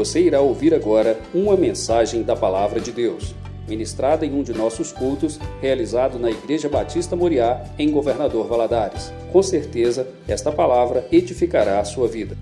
Você 0.00 0.22
irá 0.22 0.40
ouvir 0.40 0.72
agora 0.72 1.20
uma 1.34 1.54
mensagem 1.58 2.22
da 2.22 2.34
Palavra 2.34 2.80
de 2.80 2.90
Deus, 2.90 3.34
ministrada 3.68 4.24
em 4.24 4.32
um 4.32 4.42
de 4.42 4.54
nossos 4.54 4.92
cultos, 4.92 5.38
realizado 5.60 6.18
na 6.18 6.30
Igreja 6.30 6.70
Batista 6.70 7.14
Moriá, 7.14 7.62
em 7.78 7.90
Governador 7.90 8.48
Valadares. 8.48 9.12
Com 9.30 9.42
certeza, 9.42 10.08
esta 10.26 10.50
palavra 10.50 11.06
edificará 11.12 11.80
a 11.80 11.84
sua 11.84 12.08
vida. 12.08 12.34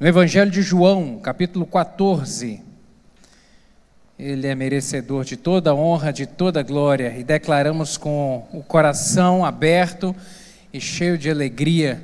No 0.00 0.08
Evangelho 0.08 0.50
de 0.50 0.60
João, 0.60 1.20
capítulo 1.20 1.64
14, 1.64 2.60
ele 4.18 4.48
é 4.48 4.56
merecedor 4.56 5.22
de 5.22 5.36
toda 5.36 5.72
honra, 5.72 6.12
de 6.12 6.26
toda 6.26 6.64
glória, 6.64 7.14
e 7.16 7.22
declaramos 7.22 7.96
com 7.96 8.44
o 8.52 8.60
coração 8.64 9.44
aberto 9.44 10.12
e 10.72 10.80
cheio 10.80 11.16
de 11.16 11.30
alegria, 11.30 12.02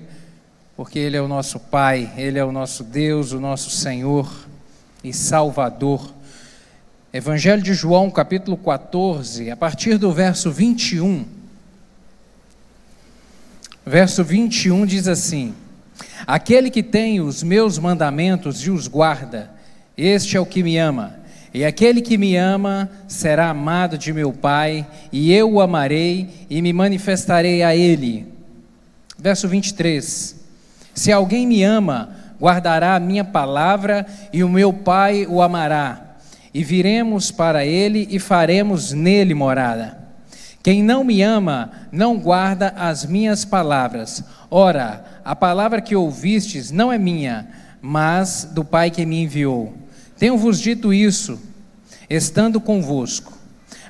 porque 0.77 0.99
Ele 0.99 1.17
é 1.17 1.23
o 1.23 1.29
nosso 1.29 1.61
Pai, 1.61 2.13
Ele 2.17 2.39
é 2.39 2.45
o 2.45 2.53
nosso 2.53 2.83
Deus, 2.83 3.33
o 3.33 3.41
nosso 3.41 3.71
Senhor 3.71 4.31
e 5.03 5.13
Salvador. 5.13 6.13
Evangelho 7.13 7.63
de 7.63 7.75
João, 7.75 8.11
capítulo 8.11 8.57
14, 8.57 9.51
a 9.51 9.57
partir 9.57 9.99
do 9.99 10.13
verso 10.13 10.51
21. 10.51 11.25
Verso 13.87 14.25
21 14.25 14.85
diz 14.85 15.07
assim: 15.07 15.55
Aquele 16.27 16.71
que 16.71 16.83
tem 16.83 17.21
os 17.21 17.43
meus 17.43 17.79
mandamentos 17.79 18.67
e 18.67 18.71
os 18.71 18.89
guarda, 18.89 19.51
este 19.97 20.37
é 20.37 20.41
o 20.41 20.47
que 20.47 20.63
me 20.63 20.77
ama. 20.77 21.23
E 21.53 21.65
aquele 21.65 22.03
que 22.03 22.19
me 22.19 22.35
ama 22.35 22.91
será 23.07 23.51
amado 23.51 23.97
de 23.97 24.13
meu 24.13 24.33
Pai, 24.33 24.85
e 25.13 25.33
eu 25.33 25.53
o 25.53 25.61
amarei 25.61 26.47
e 26.51 26.61
me 26.61 26.73
manifestarei 26.73 27.63
a 27.63 27.77
ele. 27.77 28.27
Verso 29.17 29.47
23: 29.47 30.44
Se 30.95 31.11
alguém 31.11 31.47
me 31.47 31.63
ama, 31.63 32.11
guardará 32.41 32.95
a 32.95 33.01
minha 33.01 33.25
palavra, 33.25 34.07
e 34.33 34.45
o 34.45 34.49
meu 34.49 34.73
Pai 34.73 35.27
o 35.29 35.43
amará, 35.43 36.17
e 36.53 36.63
viremos 36.63 37.31
para 37.31 37.65
ele 37.65 38.07
e 38.11 38.19
faremos 38.19 38.93
nele 38.93 39.35
morada. 39.35 39.99
Quem 40.63 40.83
não 40.83 41.05
me 41.05 41.21
ama, 41.21 41.73
não 41.93 42.17
guarda 42.17 42.73
as 42.77 43.05
minhas 43.05 43.45
palavras. 43.45 44.25
Ora, 44.51 45.05
a 45.23 45.37
palavra 45.37 45.83
que 45.83 45.95
ouvistes 45.95 46.71
não 46.71 46.91
é 46.91 46.97
minha, 46.97 47.47
mas 47.83 48.49
do 48.51 48.65
Pai 48.65 48.91
que 48.91 49.05
me 49.05 49.23
enviou. 49.23 49.75
Tenho-vos 50.19 50.59
dito 50.59 50.95
isso, 50.95 51.39
estando 52.09 52.61
convosco. 52.61 53.34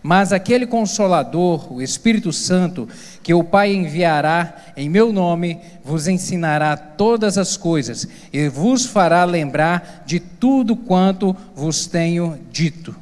Mas 0.06 0.34
aquele 0.34 0.66
consolador, 0.66 1.72
o 1.72 1.80
Espírito 1.80 2.30
Santo, 2.30 2.86
que 3.22 3.32
o 3.32 3.42
Pai 3.42 3.72
enviará 3.72 4.54
em 4.76 4.86
meu 4.86 5.10
nome, 5.10 5.58
vos 5.82 6.06
ensinará 6.06 6.76
todas 6.76 7.38
as 7.38 7.56
coisas 7.56 8.06
e 8.30 8.46
vos 8.46 8.84
fará 8.84 9.24
lembrar 9.24 10.02
de 10.04 10.20
tudo 10.20 10.76
quanto 10.76 11.34
vos 11.56 11.86
tenho 11.86 12.38
dito. 12.52 12.94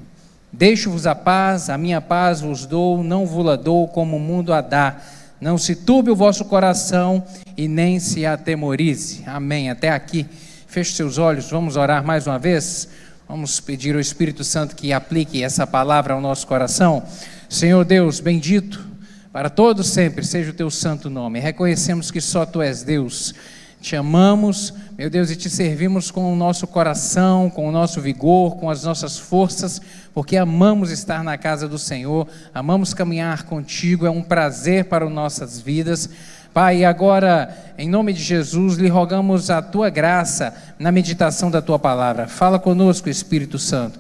Deixo-vos 0.52 1.04
a 1.04 1.12
paz, 1.16 1.68
a 1.68 1.76
minha 1.76 2.00
paz 2.00 2.40
vos 2.40 2.66
dou, 2.66 3.02
não 3.02 3.26
vos 3.26 3.58
dou 3.58 3.88
como 3.88 4.16
o 4.16 4.20
mundo 4.20 4.52
a 4.52 4.60
dá. 4.60 4.98
Não 5.40 5.58
se 5.58 5.74
turbe 5.74 6.08
o 6.08 6.14
vosso 6.14 6.44
coração 6.44 7.24
e 7.56 7.66
nem 7.66 7.98
se 7.98 8.24
atemorize. 8.24 9.24
Amém. 9.26 9.70
Até 9.70 9.90
aqui. 9.90 10.24
Feche 10.68 10.94
seus 10.94 11.18
olhos, 11.18 11.50
vamos 11.50 11.76
orar 11.76 12.04
mais 12.04 12.28
uma 12.28 12.38
vez. 12.38 12.88
Vamos 13.32 13.60
pedir 13.60 13.94
ao 13.94 14.00
Espírito 14.02 14.44
Santo 14.44 14.76
que 14.76 14.92
aplique 14.92 15.42
essa 15.42 15.66
palavra 15.66 16.12
ao 16.12 16.20
nosso 16.20 16.46
coração. 16.46 17.02
Senhor 17.48 17.82
Deus, 17.82 18.20
bendito 18.20 18.86
para 19.32 19.48
todos 19.48 19.88
sempre 19.88 20.22
seja 20.22 20.50
o 20.50 20.54
teu 20.54 20.70
santo 20.70 21.08
nome. 21.08 21.40
Reconhecemos 21.40 22.10
que 22.10 22.20
só 22.20 22.44
tu 22.44 22.60
és 22.60 22.82
Deus. 22.82 23.32
Te 23.80 23.96
amamos, 23.96 24.74
meu 24.98 25.08
Deus, 25.08 25.30
e 25.30 25.36
te 25.36 25.48
servimos 25.48 26.10
com 26.10 26.30
o 26.30 26.36
nosso 26.36 26.66
coração, 26.66 27.48
com 27.48 27.66
o 27.66 27.72
nosso 27.72 28.02
vigor, 28.02 28.56
com 28.56 28.68
as 28.68 28.84
nossas 28.84 29.18
forças, 29.18 29.80
porque 30.12 30.36
amamos 30.36 30.90
estar 30.90 31.24
na 31.24 31.38
casa 31.38 31.66
do 31.66 31.78
Senhor, 31.78 32.28
amamos 32.52 32.92
caminhar 32.92 33.44
contigo, 33.44 34.04
é 34.04 34.10
um 34.10 34.22
prazer 34.22 34.84
para 34.84 35.06
as 35.06 35.10
nossas 35.10 35.58
vidas. 35.58 36.10
Pai, 36.52 36.84
agora, 36.84 37.48
em 37.78 37.88
nome 37.88 38.12
de 38.12 38.22
Jesus, 38.22 38.76
lhe 38.76 38.88
rogamos 38.88 39.48
a 39.48 39.62
tua 39.62 39.88
graça 39.88 40.54
na 40.78 40.92
meditação 40.92 41.50
da 41.50 41.62
tua 41.62 41.78
palavra. 41.78 42.28
Fala 42.28 42.58
conosco, 42.58 43.08
Espírito 43.08 43.58
Santo. 43.58 43.98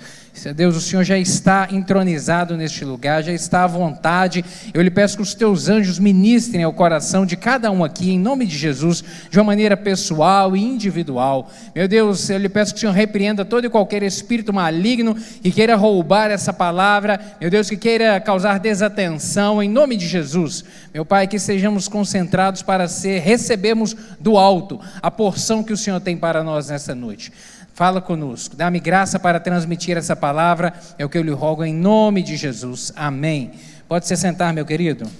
Deus, 0.54 0.74
o 0.74 0.80
Senhor 0.80 1.04
já 1.04 1.18
está 1.18 1.68
entronizado 1.70 2.56
neste 2.56 2.84
lugar, 2.84 3.22
já 3.22 3.32
está 3.32 3.64
à 3.64 3.66
vontade. 3.66 4.42
Eu 4.72 4.80
lhe 4.80 4.90
peço 4.90 5.16
que 5.16 5.22
os 5.22 5.34
teus 5.34 5.68
anjos 5.68 5.98
ministrem 5.98 6.64
ao 6.64 6.72
coração 6.72 7.26
de 7.26 7.36
cada 7.36 7.70
um 7.70 7.84
aqui, 7.84 8.10
em 8.10 8.18
nome 8.18 8.46
de 8.46 8.56
Jesus, 8.56 9.04
de 9.30 9.38
uma 9.38 9.44
maneira 9.44 9.76
pessoal 9.76 10.56
e 10.56 10.62
individual. 10.62 11.50
Meu 11.74 11.86
Deus, 11.86 12.28
eu 12.30 12.38
lhe 12.38 12.48
peço 12.48 12.72
que 12.72 12.78
o 12.78 12.80
Senhor 12.80 12.92
repreenda 12.92 13.44
todo 13.44 13.66
e 13.66 13.70
qualquer 13.70 14.02
espírito 14.02 14.52
maligno 14.52 15.14
que 15.14 15.52
queira 15.52 15.76
roubar 15.76 16.30
essa 16.30 16.52
palavra, 16.52 17.20
meu 17.40 17.50
Deus, 17.50 17.68
que 17.68 17.76
queira 17.76 18.18
causar 18.18 18.58
desatenção, 18.58 19.62
em 19.62 19.68
nome 19.68 19.96
de 19.96 20.08
Jesus. 20.08 20.64
Meu 20.94 21.04
Pai, 21.04 21.28
que 21.28 21.38
sejamos 21.38 21.88
concentrados 21.88 22.62
para 22.62 22.88
ser, 22.88 23.20
recebemos 23.20 23.94
do 24.18 24.38
alto 24.38 24.80
a 25.00 25.10
porção 25.10 25.62
que 25.62 25.74
o 25.74 25.76
Senhor 25.76 26.00
tem 26.00 26.16
para 26.16 26.42
nós 26.42 26.70
nessa 26.70 26.94
noite. 26.94 27.30
Fala 27.74 28.02
conosco, 28.02 28.54
dá-me 28.54 28.78
graça 28.78 29.18
para 29.18 29.40
transmitir 29.40 29.96
essa 29.96 30.14
palavra, 30.14 30.74
é 30.98 31.04
o 31.04 31.08
que 31.08 31.16
eu 31.16 31.22
lhe 31.22 31.30
rogo 31.30 31.64
em 31.64 31.74
nome 31.74 32.22
de 32.22 32.36
Jesus. 32.36 32.92
Amém. 32.94 33.52
Pode 33.88 34.06
se 34.06 34.14
sentar, 34.16 34.52
meu 34.52 34.66
querido. 34.66 35.10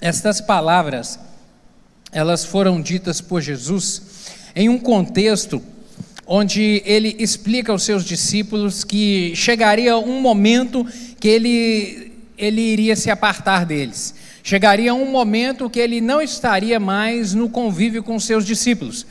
Estas 0.00 0.40
palavras, 0.40 1.18
elas 2.12 2.44
foram 2.44 2.80
ditas 2.80 3.20
por 3.20 3.40
Jesus 3.40 4.02
em 4.54 4.68
um 4.68 4.78
contexto 4.78 5.60
onde 6.26 6.80
ele 6.86 7.16
explica 7.18 7.72
aos 7.72 7.82
seus 7.82 8.04
discípulos 8.04 8.84
que 8.84 9.34
chegaria 9.34 9.96
um 9.98 10.20
momento 10.20 10.86
que 11.18 11.28
ele, 11.28 12.12
ele 12.38 12.60
iria 12.60 12.94
se 12.94 13.10
apartar 13.10 13.66
deles 13.66 14.14
chegaria 14.44 14.92
um 14.92 15.10
momento 15.10 15.70
que 15.70 15.80
ele 15.80 16.02
não 16.02 16.20
estaria 16.20 16.78
mais 16.78 17.32
no 17.32 17.48
convívio 17.48 18.02
com 18.02 18.20
seus 18.20 18.44
discípulos. 18.44 19.06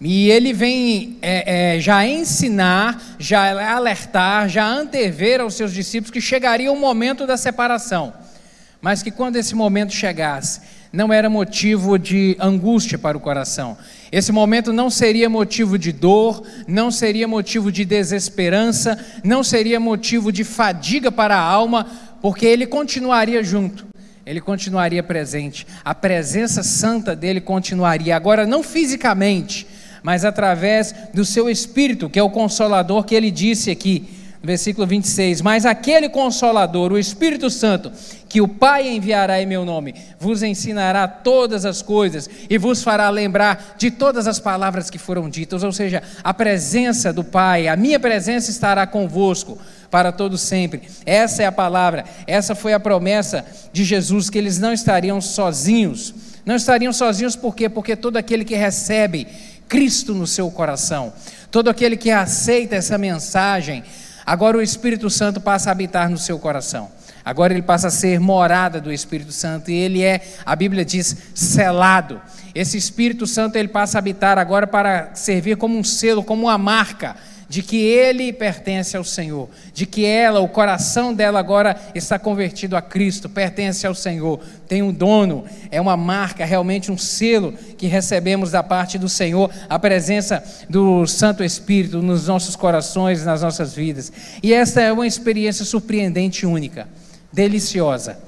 E 0.00 0.30
ele 0.30 0.54
vem 0.54 1.18
é, 1.20 1.74
é, 1.76 1.80
já 1.80 2.06
ensinar, 2.06 3.16
já 3.18 3.74
alertar, 3.74 4.48
já 4.48 4.64
antever 4.64 5.42
aos 5.42 5.54
seus 5.54 5.74
discípulos 5.74 6.10
que 6.10 6.22
chegaria 6.22 6.72
um 6.72 6.80
momento 6.80 7.26
da 7.26 7.36
separação. 7.36 8.14
Mas 8.80 9.02
que 9.02 9.10
quando 9.10 9.36
esse 9.36 9.54
momento 9.54 9.92
chegasse, 9.92 10.62
não 10.90 11.12
era 11.12 11.28
motivo 11.28 11.98
de 11.98 12.34
angústia 12.40 12.96
para 12.96 13.18
o 13.18 13.20
coração. 13.20 13.76
Esse 14.10 14.32
momento 14.32 14.72
não 14.72 14.88
seria 14.88 15.28
motivo 15.28 15.78
de 15.78 15.92
dor, 15.92 16.42
não 16.66 16.90
seria 16.90 17.28
motivo 17.28 17.70
de 17.70 17.84
desesperança, 17.84 18.98
não 19.22 19.44
seria 19.44 19.78
motivo 19.78 20.32
de 20.32 20.44
fadiga 20.44 21.12
para 21.12 21.36
a 21.36 21.42
alma, 21.42 21.86
porque 22.22 22.46
ele 22.46 22.66
continuaria 22.66 23.42
junto 23.42 23.87
ele 24.28 24.42
continuaria 24.42 25.02
presente, 25.02 25.66
a 25.82 25.94
presença 25.94 26.62
santa 26.62 27.16
dele 27.16 27.40
continuaria, 27.40 28.14
agora 28.14 28.46
não 28.46 28.62
fisicamente, 28.62 29.66
mas 30.02 30.22
através 30.22 30.94
do 31.14 31.24
seu 31.24 31.48
espírito, 31.48 32.10
que 32.10 32.18
é 32.18 32.22
o 32.22 32.28
consolador 32.28 33.04
que 33.04 33.14
ele 33.14 33.30
disse 33.30 33.70
aqui, 33.70 34.06
no 34.42 34.46
versículo 34.46 34.86
26. 34.86 35.40
Mas 35.40 35.64
aquele 35.64 36.10
consolador, 36.10 36.92
o 36.92 36.98
Espírito 36.98 37.48
Santo, 37.48 37.90
que 38.28 38.42
o 38.42 38.46
Pai 38.46 38.86
enviará 38.86 39.40
em 39.40 39.46
meu 39.46 39.64
nome, 39.64 39.94
vos 40.20 40.42
ensinará 40.42 41.08
todas 41.08 41.64
as 41.64 41.80
coisas 41.80 42.28
e 42.50 42.58
vos 42.58 42.82
fará 42.82 43.08
lembrar 43.08 43.76
de 43.78 43.90
todas 43.90 44.26
as 44.26 44.38
palavras 44.38 44.90
que 44.90 44.98
foram 44.98 45.30
ditas, 45.30 45.62
ou 45.62 45.72
seja, 45.72 46.02
a 46.22 46.34
presença 46.34 47.14
do 47.14 47.24
Pai, 47.24 47.66
a 47.66 47.76
minha 47.76 47.98
presença 47.98 48.50
estará 48.50 48.86
convosco 48.86 49.58
para 49.90 50.12
todo 50.12 50.36
sempre. 50.36 50.82
Essa 51.04 51.42
é 51.42 51.46
a 51.46 51.52
palavra, 51.52 52.04
essa 52.26 52.54
foi 52.54 52.72
a 52.72 52.80
promessa 52.80 53.44
de 53.72 53.84
Jesus 53.84 54.28
que 54.28 54.38
eles 54.38 54.58
não 54.58 54.72
estariam 54.72 55.20
sozinhos. 55.20 56.14
Não 56.44 56.56
estariam 56.56 56.92
sozinhos 56.92 57.36
por 57.36 57.54
quê? 57.54 57.68
Porque 57.68 57.94
todo 57.94 58.16
aquele 58.16 58.44
que 58.44 58.54
recebe 58.54 59.26
Cristo 59.68 60.14
no 60.14 60.26
seu 60.26 60.50
coração, 60.50 61.12
todo 61.50 61.68
aquele 61.68 61.96
que 61.96 62.10
aceita 62.10 62.74
essa 62.74 62.96
mensagem, 62.96 63.84
agora 64.24 64.56
o 64.56 64.62
Espírito 64.62 65.10
Santo 65.10 65.40
passa 65.40 65.68
a 65.68 65.72
habitar 65.72 66.08
no 66.08 66.16
seu 66.16 66.38
coração. 66.38 66.90
Agora 67.24 67.52
ele 67.52 67.60
passa 67.60 67.88
a 67.88 67.90
ser 67.90 68.18
morada 68.18 68.80
do 68.80 68.90
Espírito 68.90 69.32
Santo 69.32 69.70
e 69.70 69.74
ele 69.74 70.02
é, 70.02 70.22
a 70.46 70.56
Bíblia 70.56 70.82
diz, 70.82 71.14
selado. 71.34 72.18
Esse 72.54 72.78
Espírito 72.78 73.26
Santo 73.26 73.56
ele 73.56 73.68
passa 73.68 73.98
a 73.98 74.00
habitar 74.00 74.38
agora 74.38 74.66
para 74.66 75.14
servir 75.14 75.58
como 75.58 75.78
um 75.78 75.84
selo, 75.84 76.24
como 76.24 76.44
uma 76.44 76.56
marca 76.56 77.14
de 77.48 77.62
que 77.62 77.76
ele 77.76 78.30
pertence 78.32 78.96
ao 78.96 79.02
Senhor, 79.02 79.48
de 79.72 79.86
que 79.86 80.04
ela, 80.04 80.38
o 80.40 80.48
coração 80.48 81.14
dela 81.14 81.38
agora 81.38 81.74
está 81.94 82.18
convertido 82.18 82.76
a 82.76 82.82
Cristo, 82.82 83.28
pertence 83.28 83.86
ao 83.86 83.94
Senhor, 83.94 84.38
tem 84.68 84.82
um 84.82 84.92
dono, 84.92 85.44
é 85.70 85.80
uma 85.80 85.96
marca, 85.96 86.44
realmente 86.44 86.92
um 86.92 86.98
selo 86.98 87.54
que 87.78 87.86
recebemos 87.86 88.50
da 88.50 88.62
parte 88.62 88.98
do 88.98 89.08
Senhor, 89.08 89.50
a 89.68 89.78
presença 89.78 90.44
do 90.68 91.06
Santo 91.06 91.42
Espírito 91.42 92.02
nos 92.02 92.26
nossos 92.26 92.54
corações, 92.54 93.24
nas 93.24 93.40
nossas 93.40 93.74
vidas. 93.74 94.12
E 94.42 94.52
esta 94.52 94.82
é 94.82 94.92
uma 94.92 95.06
experiência 95.06 95.64
surpreendente 95.64 96.44
única, 96.44 96.86
deliciosa. 97.32 98.18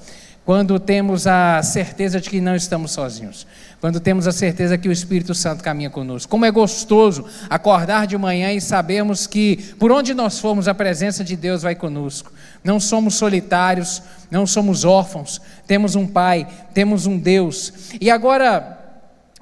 quando 0.46 0.80
temos 0.80 1.26
a 1.26 1.62
certeza 1.62 2.20
de 2.20 2.30
que 2.30 2.40
não 2.40 2.56
estamos 2.56 2.92
sozinhos, 2.92 3.46
quando 3.80 3.98
temos 3.98 4.26
a 4.26 4.32
certeza 4.32 4.76
que 4.76 4.88
o 4.88 4.92
Espírito 4.92 5.34
Santo 5.34 5.64
caminha 5.64 5.88
conosco. 5.88 6.30
Como 6.30 6.44
é 6.44 6.50
gostoso 6.50 7.24
acordar 7.48 8.06
de 8.06 8.16
manhã 8.18 8.52
e 8.52 8.60
sabermos 8.60 9.26
que 9.26 9.56
por 9.78 9.90
onde 9.90 10.12
nós 10.12 10.38
formos, 10.38 10.68
a 10.68 10.74
presença 10.74 11.24
de 11.24 11.34
Deus 11.34 11.62
vai 11.62 11.74
conosco. 11.74 12.30
Não 12.62 12.78
somos 12.78 13.14
solitários, 13.14 14.02
não 14.30 14.46
somos 14.46 14.84
órfãos, 14.84 15.40
temos 15.66 15.94
um 15.94 16.06
Pai, 16.06 16.46
temos 16.74 17.06
um 17.06 17.18
Deus. 17.18 17.72
E 17.98 18.10
agora, 18.10 18.78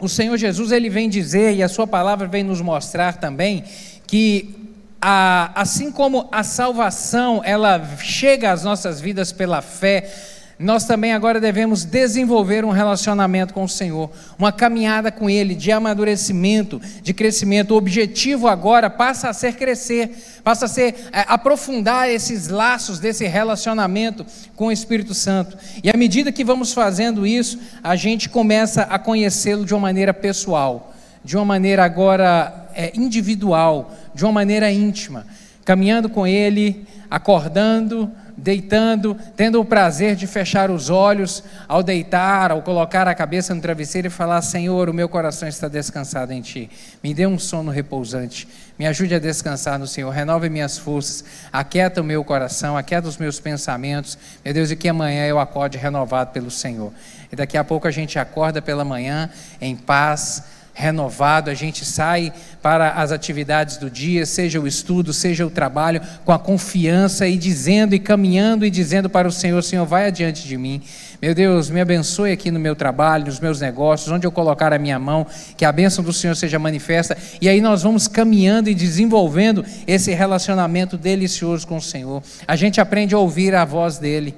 o 0.01 0.09
Senhor 0.09 0.37
Jesus 0.37 0.71
ele 0.71 0.89
vem 0.89 1.09
dizer, 1.09 1.57
e 1.57 1.63
a 1.63 1.69
Sua 1.69 1.87
palavra 1.87 2.29
vem 2.29 2.45
nos 2.45 2.61
mostrar 2.61 3.17
também, 3.17 3.65
que 4.07 4.55
a, 5.01 5.51
assim 5.61 5.91
como 5.91 6.29
a 6.31 6.45
salvação 6.45 7.41
ela 7.45 7.97
chega 7.99 8.53
às 8.53 8.63
nossas 8.63 9.01
vidas 9.01 9.33
pela 9.33 9.61
fé, 9.61 10.11
nós 10.59 10.85
também 10.85 11.13
agora 11.13 11.41
devemos 11.41 11.85
desenvolver 11.85 12.65
um 12.65 12.71
relacionamento 12.71 13.55
com 13.55 13.63
o 13.63 13.69
Senhor, 13.69 14.11
uma 14.37 14.51
caminhada 14.51 15.13
com 15.13 15.31
Ele 15.31 15.55
de 15.55 15.71
amadurecimento, 15.71 16.81
de 17.01 17.15
crescimento. 17.15 17.71
O 17.71 17.77
objetivo 17.77 18.49
agora 18.49 18.91
passa 18.91 19.29
a 19.29 19.33
ser 19.33 19.55
crescer, 19.55 20.11
passa 20.43 20.65
a 20.65 20.69
ser 20.69 20.97
é, 21.13 21.25
aprofundar 21.29 22.11
esses 22.11 22.49
laços 22.49 22.99
desse 22.99 23.25
relacionamento 23.25 24.27
com 24.57 24.67
o 24.67 24.73
Espírito 24.73 25.15
Santo. 25.15 25.57
E 25.83 25.89
à 25.89 25.97
medida 25.97 26.33
que 26.33 26.45
vamos 26.45 26.73
fazendo 26.73 27.25
isso, 27.25 27.61
a 27.81 27.95
gente 27.95 28.29
começa 28.29 28.83
a 28.83 28.99
conhecê-lo 28.99 29.65
de 29.65 29.73
uma 29.73 29.81
maneira 29.81 30.13
pessoal, 30.13 30.93
de 31.23 31.37
uma 31.37 31.45
maneira 31.45 31.85
agora 31.85 32.69
é, 32.75 32.91
individual, 32.97 33.95
de 34.13 34.25
uma 34.25 34.33
maneira 34.33 34.73
íntima, 34.73 35.25
caminhando 35.65 36.09
com 36.09 36.27
Ele, 36.27 36.85
acordando 37.09 38.11
deitando, 38.39 39.17
tendo 39.37 39.61
o 39.61 39.65
prazer 39.65 40.15
de 40.15 40.27
fechar 40.27 40.71
os 40.71 40.89
olhos 40.89 41.43
ao 41.67 41.83
deitar, 41.83 42.53
ao 42.53 42.63
colocar 42.63 43.09
a 43.09 43.15
cabeça 43.15 43.53
no 43.55 43.61
travesseiro 43.61 44.07
e 44.07 44.11
falar: 44.11 44.41
Senhor, 44.43 44.89
o 44.89 44.95
meu 44.95 45.09
coração 45.09 45.49
está 45.49 45.67
descansado 45.67 46.33
em 46.33 46.41
Ti. 46.41 46.71
Me 47.03 47.13
dê 47.13 47.27
um 47.27 47.39
sono 47.39 47.71
repousante. 47.71 48.49
Me 48.79 48.87
ajude 48.87 49.15
a 49.15 49.19
descansar 49.19 49.79
no 49.79 49.89
Senhor. 49.89 50.11
Renove 50.11 50.49
minhas 50.49 50.79
forças. 50.79 51.25
Aquieta 51.53 52.01
o 52.01 52.05
meu 52.05 52.23
coração, 52.23 52.77
aquieta 52.77 53.09
os 53.09 53.17
meus 53.17 53.41
pensamentos. 53.41 54.17
Meu 54.45 54.55
Deus, 54.55 54.71
e 54.71 54.77
que 54.77 54.89
amanhã 54.89 55.27
eu 55.27 55.41
acorde 55.41 55.77
renovado 55.77 56.31
pelo 56.31 56.51
Senhor. 56.51 56.93
E 57.33 57.37
daqui 57.37 57.59
a 57.59 57.65
pouco 57.65 57.89
a 57.89 57.91
gente 57.91 58.19
acorda 58.19 58.63
pela 58.63 58.85
manhã 58.85 59.29
em 59.61 59.75
paz 59.75 60.58
renovado, 60.79 61.51
a 61.51 61.55
gente 61.55 61.85
sai 61.85 62.33
para 62.63 62.93
as 62.93 63.11
atividades 63.11 63.79
do 63.79 63.91
dia, 63.91 64.25
seja 64.25 64.61
o 64.61 64.67
estudo, 64.67 65.13
seja 65.13 65.45
o 65.45 65.51
trabalho, 65.51 66.01
com 66.25 66.31
a 66.31 66.39
confiança 66.39 67.27
e 67.27 67.37
dizendo 67.37 67.97
e 67.97 67.99
caminhando 67.99 68.65
e 68.65 68.71
dizendo 68.71 69.11
para 69.11 69.27
o 69.27 69.33
Senhor: 69.33 69.61
Senhor, 69.65 69.85
vai 69.85 70.07
adiante 70.07 70.47
de 70.47 70.57
mim. 70.57 70.81
Meu 71.21 71.35
Deus, 71.35 71.69
me 71.69 71.81
abençoe 71.81 72.31
aqui 72.31 72.53
no 72.53 72.61
meu 72.61 72.77
trabalho, 72.77 73.27
nos 73.27 73.41
meus 73.41 73.61
negócios, 73.61 74.09
onde 74.09 74.25
eu 74.25 74.31
colocar 74.31 74.73
a 74.73 74.79
minha 74.79 75.01
mão, 75.01 75.27
que 75.57 75.65
a 75.65 75.73
bênção 75.73 76.05
do 76.05 76.13
Senhor 76.13 76.37
seja 76.37 76.61
manifesta. 76.61 77.19
E 77.41 77.49
aí 77.49 77.61
nós 77.61 77.83
vamos 77.83 78.07
caminhando 78.07 78.71
e 78.71 78.75
desenvolvendo 78.75 79.65
esse 79.85 80.15
relacionamento 80.15 80.97
delicioso 80.97 81.67
com 81.67 81.79
o 81.79 81.83
Senhor. 81.83 82.23
A 82.47 82.55
gente 82.55 82.81
aprende 82.81 83.17
a 83.17 83.19
ouvir 83.19 83.53
a 83.53 83.65
voz 83.65 83.99
dele. 83.99 84.33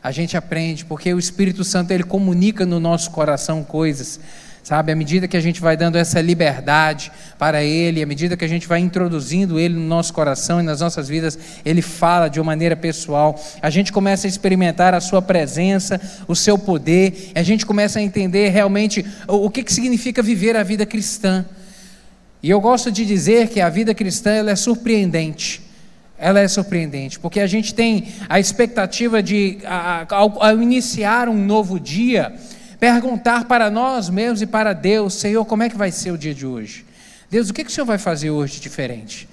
A 0.00 0.12
gente 0.12 0.36
aprende, 0.36 0.84
porque 0.84 1.12
o 1.12 1.18
Espírito 1.18 1.64
Santo 1.64 1.90
ele 1.90 2.04
comunica 2.04 2.64
no 2.64 2.78
nosso 2.78 3.10
coração 3.10 3.64
coisas 3.64 4.20
Sabe, 4.62 4.92
à 4.92 4.94
medida 4.94 5.26
que 5.26 5.36
a 5.36 5.40
gente 5.40 5.60
vai 5.60 5.76
dando 5.76 5.96
essa 5.96 6.20
liberdade 6.20 7.10
para 7.38 7.64
Ele, 7.64 8.02
à 8.02 8.06
medida 8.06 8.36
que 8.36 8.44
a 8.44 8.48
gente 8.48 8.68
vai 8.68 8.78
introduzindo 8.78 9.58
Ele 9.58 9.74
no 9.74 9.86
nosso 9.86 10.12
coração 10.12 10.60
e 10.60 10.62
nas 10.62 10.80
nossas 10.80 11.08
vidas, 11.08 11.38
Ele 11.64 11.80
fala 11.80 12.28
de 12.28 12.38
uma 12.38 12.46
maneira 12.46 12.76
pessoal. 12.76 13.40
A 13.62 13.70
gente 13.70 13.90
começa 13.90 14.26
a 14.26 14.28
experimentar 14.28 14.94
a 14.94 15.00
Sua 15.00 15.22
presença, 15.22 16.00
o 16.28 16.36
Seu 16.36 16.58
poder, 16.58 17.32
a 17.34 17.42
gente 17.42 17.64
começa 17.64 17.98
a 17.98 18.02
entender 18.02 18.50
realmente 18.50 19.04
o, 19.26 19.46
o 19.46 19.50
que, 19.50 19.62
que 19.62 19.72
significa 19.72 20.22
viver 20.22 20.56
a 20.56 20.62
vida 20.62 20.84
cristã. 20.84 21.44
E 22.42 22.48
eu 22.48 22.60
gosto 22.60 22.90
de 22.90 23.04
dizer 23.04 23.48
que 23.48 23.60
a 23.60 23.68
vida 23.68 23.94
cristã 23.94 24.30
ela 24.30 24.50
é 24.50 24.56
surpreendente. 24.56 25.62
Ela 26.18 26.40
é 26.40 26.48
surpreendente, 26.48 27.18
porque 27.18 27.40
a 27.40 27.46
gente 27.46 27.74
tem 27.74 28.08
a 28.28 28.38
expectativa 28.38 29.22
de, 29.22 29.58
ao, 30.10 30.42
ao 30.42 30.60
iniciar 30.60 31.30
um 31.30 31.46
novo 31.46 31.80
dia, 31.80 32.34
perguntar 32.80 33.44
para 33.44 33.70
nós 33.70 34.08
mesmos 34.08 34.42
e 34.42 34.46
para 34.46 34.72
Deus: 34.72 35.14
Senhor, 35.14 35.44
como 35.44 35.62
é 35.62 35.68
que 35.68 35.76
vai 35.76 35.92
ser 35.92 36.10
o 36.10 36.18
dia 36.18 36.34
de 36.34 36.46
hoje? 36.46 36.84
Deus, 37.30 37.50
o 37.50 37.54
que, 37.54 37.62
que 37.62 37.70
o 37.70 37.72
Senhor 37.72 37.86
vai 37.86 37.98
fazer 37.98 38.30
hoje 38.30 38.58
diferente? 38.58 39.28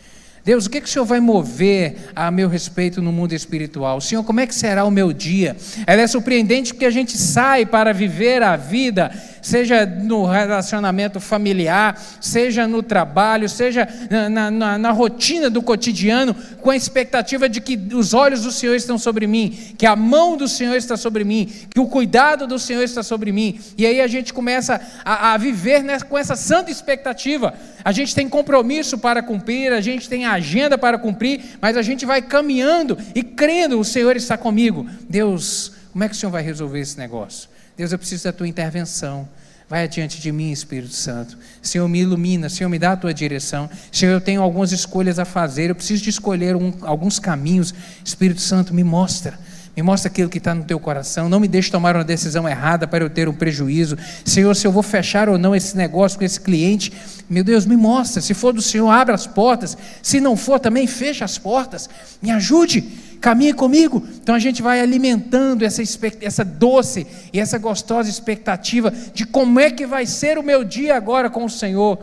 Deus, 0.47 0.65
o 0.65 0.69
que, 0.69 0.79
que 0.79 0.87
o 0.87 0.89
Senhor 0.89 1.03
vai 1.03 1.19
mover 1.19 2.09
a 2.15 2.31
meu 2.31 2.47
respeito 2.47 3.01
no 3.01 3.11
mundo 3.11 3.33
espiritual? 3.33 3.99
Senhor, 3.99 4.23
como 4.23 4.39
é 4.39 4.47
que 4.47 4.55
será 4.55 4.85
o 4.85 4.91
meu 4.91 5.11
dia? 5.11 5.57
Ela 5.85 6.03
é 6.03 6.07
surpreendente 6.07 6.73
porque 6.73 6.85
a 6.85 6.89
gente 6.89 7.17
sai 7.17 7.65
para 7.65 7.91
viver 7.91 8.41
a 8.41 8.55
vida 8.55 9.11
seja 9.47 9.85
no 9.85 10.25
relacionamento 10.25 11.19
familiar, 11.19 11.99
seja 12.19 12.67
no 12.67 12.83
trabalho, 12.83 13.47
seja 13.47 13.87
na, 14.29 14.51
na, 14.51 14.77
na, 14.77 14.91
rotina 14.91 15.49
do 15.49 15.61
cotidiano, 15.61 16.35
com 16.61 16.69
a 16.69 16.75
expectativa 16.75 17.47
de 17.47 17.61
que 17.61 17.79
os 17.93 18.13
olhos 18.13 18.41
do 18.41 18.51
Senhor 18.51 18.75
estão 18.75 18.97
sobre 18.97 19.25
mim, 19.25 19.73
que 19.77 19.85
a 19.85 19.95
mão 19.95 20.35
do 20.35 20.47
Senhor 20.47 20.75
está 20.75 20.97
sobre 20.97 21.23
mim, 21.23 21.49
que 21.73 21.79
o 21.79 21.87
cuidado 21.87 22.45
do 22.45 22.59
Senhor 22.59 22.83
está 22.83 23.01
sobre 23.01 23.31
mim. 23.31 23.59
E 23.77 23.85
aí 23.85 24.01
a 24.01 24.07
gente 24.07 24.33
começa 24.33 24.81
a, 25.05 25.33
a 25.33 25.37
viver 25.37 25.81
nessa, 25.81 26.03
com 26.03 26.17
essa 26.17 26.35
santa 26.35 26.69
expectativa. 26.69 27.53
A 27.85 27.93
gente 27.93 28.13
tem 28.13 28.27
compromisso 28.27 28.97
para 28.97 29.23
cumprir, 29.23 29.71
a 29.71 29.79
gente 29.79 30.09
tem 30.09 30.25
agenda 30.25 30.77
para 30.77 30.97
cumprir, 30.97 31.57
mas 31.61 31.77
a 31.77 31.81
gente 31.81 32.05
vai 32.05 32.21
caminhando 32.21 32.97
e 33.15 33.23
crendo: 33.23 33.79
o 33.79 33.85
Senhor 33.85 34.17
está 34.17 34.37
comigo. 34.37 34.85
Deus, 35.09 35.71
como 35.93 36.03
é 36.03 36.09
que 36.09 36.15
o 36.15 36.17
Senhor 36.17 36.31
vai 36.31 36.43
resolver 36.43 36.79
esse 36.81 36.97
negócio? 36.97 37.56
Deus, 37.77 37.91
eu 37.91 37.99
preciso 37.99 38.23
da 38.23 38.33
tua 38.33 38.47
intervenção. 38.47 39.29
Vai 39.69 39.83
adiante 39.83 40.19
de 40.19 40.31
mim, 40.31 40.51
Espírito 40.51 40.95
Santo. 40.95 41.37
Senhor, 41.61 41.87
me 41.87 41.99
ilumina. 41.99 42.49
Senhor, 42.49 42.69
me 42.69 42.79
dá 42.79 42.93
a 42.93 42.97
tua 42.97 43.13
direção. 43.13 43.69
Senhor, 43.91 44.13
eu 44.13 44.21
tenho 44.21 44.41
algumas 44.41 44.71
escolhas 44.71 45.19
a 45.19 45.25
fazer. 45.25 45.69
Eu 45.69 45.75
preciso 45.75 46.01
de 46.01 46.09
escolher 46.09 46.55
um, 46.55 46.73
alguns 46.81 47.19
caminhos. 47.19 47.75
Espírito 48.03 48.41
Santo, 48.41 48.73
me 48.73 48.83
mostra. 48.83 49.37
Me 49.75 49.83
mostra 49.83 50.09
aquilo 50.09 50.27
que 50.27 50.39
está 50.39 50.55
no 50.55 50.63
teu 50.63 50.79
coração. 50.79 51.29
Não 51.29 51.39
me 51.39 51.47
deixe 51.47 51.69
tomar 51.69 51.95
uma 51.95 52.03
decisão 52.03 52.49
errada 52.49 52.87
para 52.87 53.03
eu 53.03 53.11
ter 53.11 53.29
um 53.29 53.33
prejuízo. 53.33 53.95
Senhor, 54.25 54.55
se 54.55 54.65
eu 54.65 54.71
vou 54.71 54.81
fechar 54.81 55.29
ou 55.29 55.37
não 55.37 55.55
esse 55.55 55.77
negócio 55.77 56.17
com 56.17 56.25
esse 56.25 56.39
cliente, 56.39 56.91
meu 57.29 57.43
Deus, 57.43 57.63
me 57.63 57.77
mostra. 57.77 58.23
Se 58.23 58.33
for 58.33 58.53
do 58.53 58.61
Senhor, 58.61 58.89
abra 58.89 59.13
as 59.13 59.27
portas. 59.27 59.77
Se 60.01 60.19
não 60.19 60.35
for, 60.35 60.59
também 60.59 60.87
fecha 60.87 61.23
as 61.23 61.37
portas. 61.37 61.87
Me 62.23 62.31
ajude 62.31 63.06
caminhe 63.27 63.51
comigo. 63.51 64.07
Então 64.23 64.33
a 64.33 64.39
gente 64.39 64.61
vai 64.61 64.79
alimentando 64.79 65.65
essa, 65.65 65.81
essa 66.21 66.45
doce 66.45 67.05
e 67.33 67.41
essa 67.41 67.57
gostosa 67.57 68.09
expectativa 68.09 68.89
de 69.13 69.25
como 69.25 69.59
é 69.59 69.69
que 69.69 69.85
vai 69.85 70.05
ser 70.05 70.37
o 70.37 70.43
meu 70.43 70.63
dia 70.63 70.95
agora 70.95 71.29
com 71.29 71.43
o 71.43 71.49
Senhor. 71.49 71.99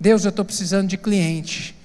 Deus, 0.00 0.24
eu 0.24 0.30
estou 0.30 0.44
precisando 0.44 0.88
de 0.88 0.96
cliente. 0.96 1.76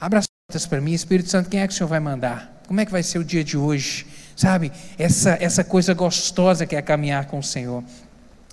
Abra 0.00 0.20
as 0.20 0.26
portas 0.26 0.64
para 0.64 0.80
mim, 0.80 0.94
Espírito 0.94 1.28
Santo, 1.28 1.50
quem 1.50 1.60
é 1.60 1.66
que 1.66 1.74
o 1.74 1.76
Senhor 1.76 1.88
vai 1.88 2.00
mandar? 2.00 2.62
Como 2.66 2.80
é 2.80 2.86
que 2.86 2.92
vai 2.92 3.02
ser 3.02 3.18
o 3.18 3.24
dia 3.24 3.44
de 3.44 3.58
hoje? 3.58 4.06
Sabe, 4.34 4.72
essa, 4.98 5.36
essa 5.38 5.62
coisa 5.62 5.92
gostosa 5.92 6.64
que 6.64 6.76
é 6.76 6.80
caminhar 6.80 7.26
com 7.26 7.40
o 7.40 7.42
Senhor. 7.42 7.84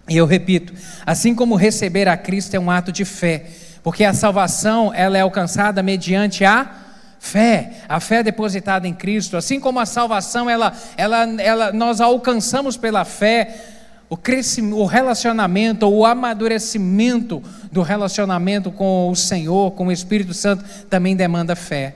E 0.09 0.17
eu 0.17 0.25
repito, 0.25 0.73
assim 1.05 1.33
como 1.33 1.55
receber 1.55 2.09
a 2.09 2.17
Cristo 2.17 2.55
é 2.55 2.59
um 2.59 2.69
ato 2.69 2.91
de 2.91 3.05
fé, 3.05 3.45
porque 3.81 4.03
a 4.03 4.13
salvação 4.13 4.93
ela 4.93 5.17
é 5.17 5.21
alcançada 5.21 5.81
mediante 5.81 6.43
a 6.43 6.84
Fé, 7.25 7.71
a 7.89 7.99
fé 7.99 8.21
depositada 8.21 8.87
em 8.87 8.93
Cristo, 8.93 9.35
assim 9.35 9.59
como 9.59 9.79
a 9.79 9.85
salvação, 9.87 10.47
ela, 10.47 10.71
ela, 10.95 11.23
ela, 11.41 11.71
nós 11.73 11.99
alcançamos 11.99 12.77
pela 12.77 13.03
fé, 13.03 13.61
o, 14.07 14.15
crescimento, 14.15 14.77
o 14.77 14.85
relacionamento, 14.85 15.87
o 15.87 16.05
amadurecimento 16.05 17.41
do 17.71 17.81
relacionamento 17.81 18.69
com 18.69 19.09
o 19.09 19.15
Senhor, 19.15 19.71
com 19.71 19.87
o 19.87 19.91
Espírito 19.91 20.35
Santo, 20.35 20.63
também 20.87 21.15
demanda 21.15 21.55
fé, 21.55 21.95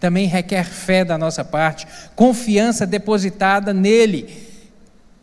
também 0.00 0.26
requer 0.26 0.64
fé 0.64 1.04
da 1.04 1.18
nossa 1.18 1.44
parte, 1.44 1.86
confiança 2.16 2.86
depositada 2.86 3.74
nele, 3.74 4.34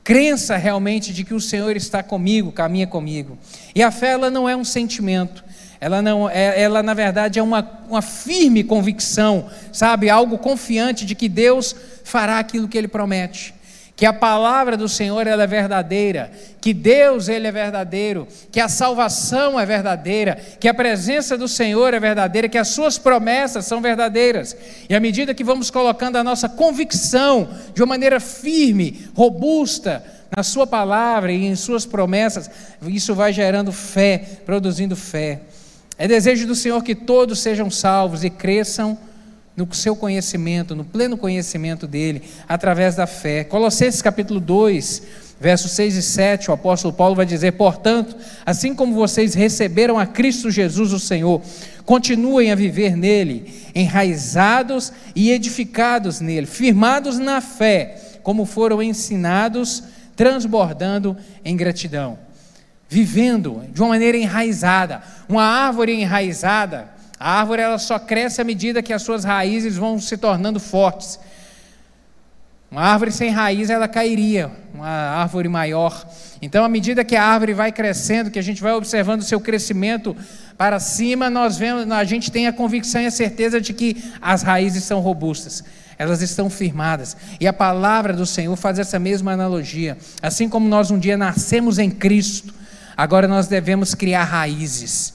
crença 0.03 0.55
realmente 0.55 1.11
de 1.11 1.23
que 1.23 1.33
o 1.33 1.41
Senhor 1.41 1.75
está 1.75 2.03
comigo, 2.03 2.51
caminha 2.51 2.85
comigo. 2.85 3.35
E 3.73 3.81
a 3.81 3.89
fé 3.89 4.09
ela 4.09 4.29
não 4.29 4.47
é 4.47 4.55
um 4.55 4.63
sentimento, 4.63 5.43
ela, 5.79 6.01
não, 6.01 6.29
é, 6.29 6.61
ela 6.61 6.81
na 6.81 6.93
verdade, 6.93 7.39
é 7.39 7.43
uma, 7.43 7.67
uma 7.89 8.01
firme 8.01 8.63
convicção, 8.63 9.47
sabe? 9.71 10.09
Algo 10.09 10.37
confiante 10.37 11.05
de 11.05 11.15
que 11.15 11.29
Deus 11.29 11.75
fará 12.03 12.39
aquilo 12.39 12.67
que 12.67 12.77
Ele 12.77 12.87
promete. 12.87 13.53
Que 13.95 14.05
a 14.05 14.13
palavra 14.13 14.77
do 14.77 14.87
Senhor 14.87 15.25
ela 15.25 15.41
é 15.41 15.47
verdadeira, 15.47 16.31
que 16.61 16.71
Deus 16.71 17.27
ele 17.29 17.47
é 17.47 17.51
verdadeiro, 17.51 18.27
que 18.51 18.59
a 18.59 18.69
salvação 18.69 19.59
é 19.59 19.65
verdadeira, 19.65 20.35
que 20.59 20.67
a 20.67 20.73
presença 20.73 21.35
do 21.35 21.47
Senhor 21.47 21.95
é 21.95 21.99
verdadeira, 21.99 22.47
que 22.47 22.59
as 22.59 22.67
suas 22.67 22.99
promessas 22.99 23.65
são 23.65 23.81
verdadeiras. 23.81 24.55
E 24.87 24.93
à 24.93 24.99
medida 24.99 25.33
que 25.33 25.43
vamos 25.43 25.71
colocando 25.71 26.15
a 26.15 26.23
nossa 26.23 26.47
convicção 26.47 27.49
de 27.73 27.81
uma 27.81 27.87
maneira 27.87 28.19
firme, 28.19 29.09
robusta, 29.15 30.03
na 30.35 30.43
Sua 30.43 30.67
palavra 30.67 31.31
e 31.31 31.45
em 31.45 31.55
Suas 31.55 31.83
promessas, 31.83 32.51
isso 32.87 33.15
vai 33.15 33.33
gerando 33.33 33.71
fé, 33.71 34.21
produzindo 34.45 34.95
fé. 34.95 35.39
É 35.97 36.07
desejo 36.07 36.45
do 36.45 36.55
Senhor 36.55 36.83
que 36.83 36.93
todos 36.93 37.39
sejam 37.39 37.71
salvos 37.71 38.23
e 38.23 38.29
cresçam 38.29 38.97
no 39.55 39.73
seu 39.73 39.95
conhecimento, 39.95 40.75
no 40.75 40.85
pleno 40.85 41.17
conhecimento 41.17 41.87
dele, 41.87 42.21
através 42.47 42.95
da 42.95 43.07
fé. 43.07 43.43
Colossenses 43.43 44.01
capítulo 44.01 44.39
2, 44.39 45.01
Versos 45.39 45.71
6 45.73 45.95
e 45.97 46.01
7, 46.01 46.49
o 46.49 46.53
apóstolo 46.53 46.91
Paulo 46.91 47.15
vai 47.15 47.25
dizer: 47.25 47.53
Portanto, 47.53 48.15
assim 48.43 48.73
como 48.73 48.95
vocês 48.95 49.35
receberam 49.35 49.99
a 49.99 50.05
Cristo 50.05 50.49
Jesus, 50.49 50.91
o 50.91 50.99
Senhor, 50.99 51.41
continuem 51.85 52.51
a 52.51 52.55
viver 52.55 52.97
nele, 52.97 53.53
enraizados 53.75 54.91
e 55.15 55.29
edificados 55.29 56.19
nele, 56.21 56.47
firmados 56.47 57.19
na 57.19 57.39
fé, 57.39 58.19
como 58.23 58.45
foram 58.45 58.81
ensinados, 58.81 59.83
transbordando 60.15 61.15
em 61.45 61.55
gratidão. 61.55 62.17
Vivendo 62.89 63.63
de 63.73 63.81
uma 63.81 63.89
maneira 63.89 64.17
enraizada. 64.17 65.01
Uma 65.27 65.43
árvore 65.43 65.93
enraizada, 65.93 66.89
a 67.19 67.39
árvore 67.39 67.61
ela 67.61 67.77
só 67.77 67.97
cresce 67.97 68.39
à 68.39 68.43
medida 68.43 68.81
que 68.81 68.93
as 68.93 69.01
suas 69.01 69.23
raízes 69.23 69.75
vão 69.75 69.99
se 69.99 70.17
tornando 70.17 70.59
fortes. 70.59 71.19
Uma 72.69 72.81
árvore 72.81 73.11
sem 73.11 73.29
raiz, 73.29 73.69
ela 73.69 73.87
cairia, 73.87 74.51
uma 74.73 74.87
árvore 74.87 75.47
maior. 75.47 76.05
Então, 76.41 76.65
à 76.65 76.69
medida 76.69 77.03
que 77.03 77.15
a 77.15 77.23
árvore 77.23 77.53
vai 77.53 77.71
crescendo, 77.71 78.29
que 78.29 78.37
a 78.37 78.41
gente 78.41 78.61
vai 78.61 78.73
observando 78.73 79.21
o 79.21 79.23
seu 79.23 79.39
crescimento 79.39 80.15
para 80.57 80.77
cima, 80.77 81.29
nós 81.29 81.57
vemos, 81.57 81.89
a 81.89 82.03
gente 82.03 82.29
tem 82.29 82.45
a 82.45 82.51
convicção 82.51 83.01
e 83.01 83.05
a 83.05 83.11
certeza 83.11 83.61
de 83.61 83.73
que 83.73 84.03
as 84.21 84.43
raízes 84.43 84.83
são 84.83 84.99
robustas, 84.99 85.63
elas 85.97 86.21
estão 86.21 86.49
firmadas. 86.49 87.15
E 87.39 87.47
a 87.47 87.53
palavra 87.53 88.11
do 88.11 88.25
Senhor 88.25 88.55
faz 88.57 88.77
essa 88.77 88.99
mesma 88.99 89.31
analogia. 89.31 89.97
Assim 90.21 90.49
como 90.49 90.67
nós 90.67 90.91
um 90.91 90.99
dia 90.99 91.15
nascemos 91.15 91.79
em 91.79 91.89
Cristo, 91.89 92.53
agora 92.97 93.27
nós 93.27 93.47
devemos 93.47 93.93
criar 93.93 94.23
raízes. 94.23 95.13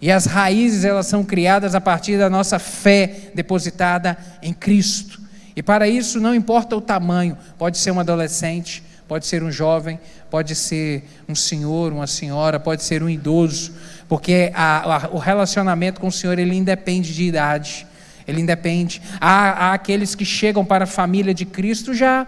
E 0.00 0.10
as 0.10 0.26
raízes, 0.26 0.84
elas 0.84 1.06
são 1.06 1.24
criadas 1.24 1.74
a 1.74 1.80
partir 1.80 2.18
da 2.18 2.28
nossa 2.28 2.58
fé 2.58 3.30
depositada 3.34 4.18
em 4.42 4.52
Cristo. 4.52 5.20
E 5.54 5.62
para 5.62 5.88
isso 5.88 6.20
não 6.20 6.34
importa 6.34 6.76
o 6.76 6.80
tamanho, 6.80 7.38
pode 7.56 7.78
ser 7.78 7.90
um 7.90 8.00
adolescente, 8.00 8.82
pode 9.06 9.26
ser 9.26 9.42
um 9.42 9.52
jovem, 9.52 10.00
pode 10.30 10.54
ser 10.54 11.04
um 11.28 11.34
senhor, 11.34 11.92
uma 11.92 12.06
senhora, 12.06 12.58
pode 12.58 12.82
ser 12.82 13.02
um 13.02 13.08
idoso, 13.10 13.74
porque 14.08 14.50
a, 14.54 14.96
a, 14.96 15.08
o 15.10 15.18
relacionamento 15.18 16.00
com 16.00 16.08
o 16.08 16.12
Senhor 16.12 16.38
ele 16.38 16.56
independe 16.56 17.14
de 17.14 17.24
idade, 17.24 17.86
ele 18.26 18.40
independe. 18.40 19.02
Há, 19.20 19.66
há 19.66 19.72
aqueles 19.74 20.14
que 20.14 20.24
chegam 20.24 20.64
para 20.64 20.84
a 20.84 20.86
família 20.86 21.34
de 21.34 21.44
Cristo 21.44 21.92
já, 21.94 22.26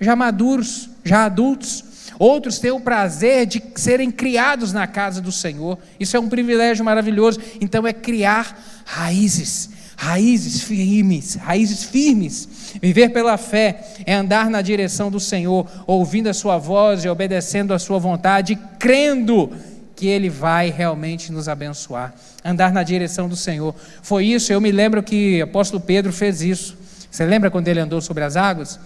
já 0.00 0.16
maduros, 0.16 0.88
já 1.04 1.26
adultos. 1.26 1.84
Outros 2.22 2.60
têm 2.60 2.70
o 2.70 2.78
prazer 2.78 3.46
de 3.46 3.60
serem 3.74 4.08
criados 4.08 4.72
na 4.72 4.86
casa 4.86 5.20
do 5.20 5.32
Senhor. 5.32 5.76
Isso 5.98 6.16
é 6.16 6.20
um 6.20 6.28
privilégio 6.28 6.84
maravilhoso. 6.84 7.40
Então 7.60 7.84
é 7.84 7.92
criar 7.92 8.56
raízes, 8.84 9.70
raízes 9.96 10.62
firmes, 10.62 11.34
raízes 11.34 11.82
firmes. 11.82 12.48
Viver 12.80 13.08
pela 13.08 13.36
fé 13.36 13.84
é 14.06 14.14
andar 14.14 14.48
na 14.48 14.62
direção 14.62 15.10
do 15.10 15.18
Senhor, 15.18 15.68
ouvindo 15.84 16.28
a 16.28 16.32
sua 16.32 16.58
voz 16.58 17.04
e 17.04 17.08
obedecendo 17.08 17.74
a 17.74 17.78
sua 17.80 17.98
vontade, 17.98 18.56
crendo 18.78 19.50
que 19.96 20.06
ele 20.06 20.28
vai 20.30 20.70
realmente 20.70 21.32
nos 21.32 21.48
abençoar. 21.48 22.14
Andar 22.44 22.72
na 22.72 22.84
direção 22.84 23.28
do 23.28 23.34
Senhor. 23.34 23.74
Foi 24.00 24.26
isso, 24.26 24.52
eu 24.52 24.60
me 24.60 24.70
lembro 24.70 25.02
que 25.02 25.40
o 25.40 25.44
apóstolo 25.44 25.82
Pedro 25.82 26.12
fez 26.12 26.40
isso. 26.40 26.78
Você 27.10 27.26
lembra 27.26 27.50
quando 27.50 27.66
ele 27.66 27.80
andou 27.80 28.00
sobre 28.00 28.22
as 28.22 28.36
águas? 28.36 28.78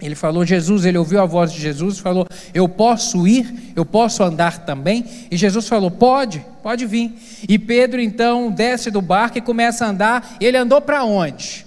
Ele 0.00 0.14
falou, 0.14 0.44
Jesus, 0.44 0.84
ele 0.84 0.96
ouviu 0.96 1.20
a 1.20 1.26
voz 1.26 1.52
de 1.52 1.60
Jesus 1.60 1.98
falou: 1.98 2.26
Eu 2.54 2.68
posso 2.68 3.26
ir, 3.26 3.72
eu 3.74 3.84
posso 3.84 4.22
andar 4.22 4.64
também. 4.64 5.04
E 5.30 5.36
Jesus 5.36 5.66
falou: 5.66 5.90
Pode, 5.90 6.44
pode 6.62 6.86
vir. 6.86 7.12
E 7.48 7.58
Pedro 7.58 8.00
então 8.00 8.50
desce 8.50 8.90
do 8.90 9.02
barco 9.02 9.38
e 9.38 9.40
começa 9.40 9.84
a 9.84 9.88
andar. 9.88 10.36
Ele 10.40 10.56
andou 10.56 10.80
para 10.80 11.02
onde? 11.04 11.66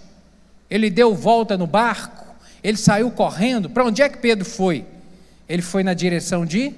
Ele 0.70 0.90
deu 0.90 1.14
volta 1.14 1.58
no 1.58 1.68
barco, 1.68 2.26
ele 2.64 2.78
saiu 2.78 3.12
correndo. 3.12 3.70
Para 3.70 3.84
onde 3.86 4.02
é 4.02 4.08
que 4.08 4.18
Pedro 4.18 4.46
foi? 4.46 4.86
Ele 5.50 5.62
foi 5.62 5.84
na 5.84 5.94
direção 5.94 6.46
de 6.46 6.74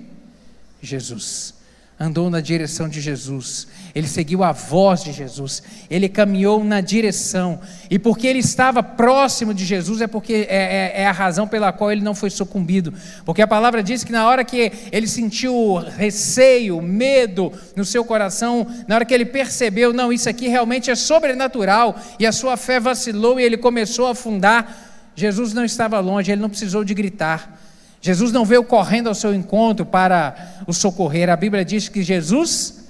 Jesus 0.82 1.54
andou 2.00 2.30
na 2.30 2.42
direção 2.42 2.90
de 2.90 3.00
Jesus, 3.00 3.68
ele 3.96 4.08
seguiu 4.08 4.44
a 4.44 4.52
voz 4.52 5.04
de 5.04 5.12
Jesus, 5.12 5.62
ele 5.88 6.10
caminhou 6.10 6.64
na 6.64 6.82
direção, 6.82 7.60
e 7.92 8.00
porque 8.00 8.26
ele 8.26 8.40
estava 8.40 8.82
próximo 8.82 9.54
de 9.54 9.64
Jesus, 9.64 10.02
é 10.02 10.08
porque 10.08 10.48
é, 10.50 10.92
é, 10.96 11.02
é, 11.02 11.08
a 11.08 11.12
razão 11.12 11.48
pela 11.48 11.72
qual 11.72 11.92
ele 11.92 12.02
não 12.02 12.16
foi 12.16 12.32
sucumbido, 12.32 12.92
porque 13.24 13.42
a 13.42 13.48
palavra 13.48 13.84
diz 13.84 14.04
que 14.04 14.12
na 14.12 14.28
hora 14.28 14.44
que 14.44 14.72
ele 14.92 15.08
sentiu 15.08 15.76
receio, 15.76 16.82
medo 16.82 17.54
no 17.76 17.86
seu 17.86 18.04
coração, 18.04 18.66
na 18.88 18.96
hora 18.96 19.06
que 19.06 19.14
ele 19.14 19.26
percebeu, 19.26 19.94
não, 19.94 20.12
isso 20.12 20.28
aqui 20.28 20.48
realmente 20.48 20.90
é 20.90 20.96
sobrenatural, 20.96 21.96
e 22.18 22.26
a 22.26 22.32
sua 22.32 22.58
fé 22.58 22.80
vacilou 22.80 23.40
e 23.40 23.44
ele 23.44 23.58
começou 23.58 24.08
a 24.08 24.12
afundar, 24.12 24.76
Jesus 25.16 25.54
não 25.54 25.64
estava 25.64 26.00
longe, 26.00 26.32
ele 26.32 26.42
não 26.42 26.50
precisou 26.50 26.84
de 26.84 26.96
gritar, 26.96 27.60
Jesus 28.02 28.32
não 28.32 28.44
veio 28.44 28.64
correndo 28.64 29.08
ao 29.08 29.16
seu 29.16 29.34
encontro 29.34 29.86
para 29.86 30.36
o 30.68 30.74
socorrer. 30.74 31.30
A 31.30 31.38
Bíblia 31.38 31.64
diz 31.64 31.88
que 31.88 32.04
Jesus 32.04 32.83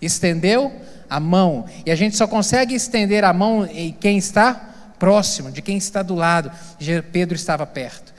estendeu 0.00 0.72
a 1.08 1.18
mão. 1.18 1.66
E 1.84 1.90
a 1.90 1.94
gente 1.94 2.16
só 2.16 2.26
consegue 2.26 2.74
estender 2.74 3.24
a 3.24 3.32
mão 3.32 3.66
em 3.66 3.92
quem 3.92 4.18
está 4.18 4.54
próximo, 4.98 5.50
de 5.50 5.62
quem 5.62 5.76
está 5.76 6.02
do 6.02 6.14
lado. 6.14 6.50
Pedro 7.12 7.34
estava 7.34 7.66
perto. 7.66 8.14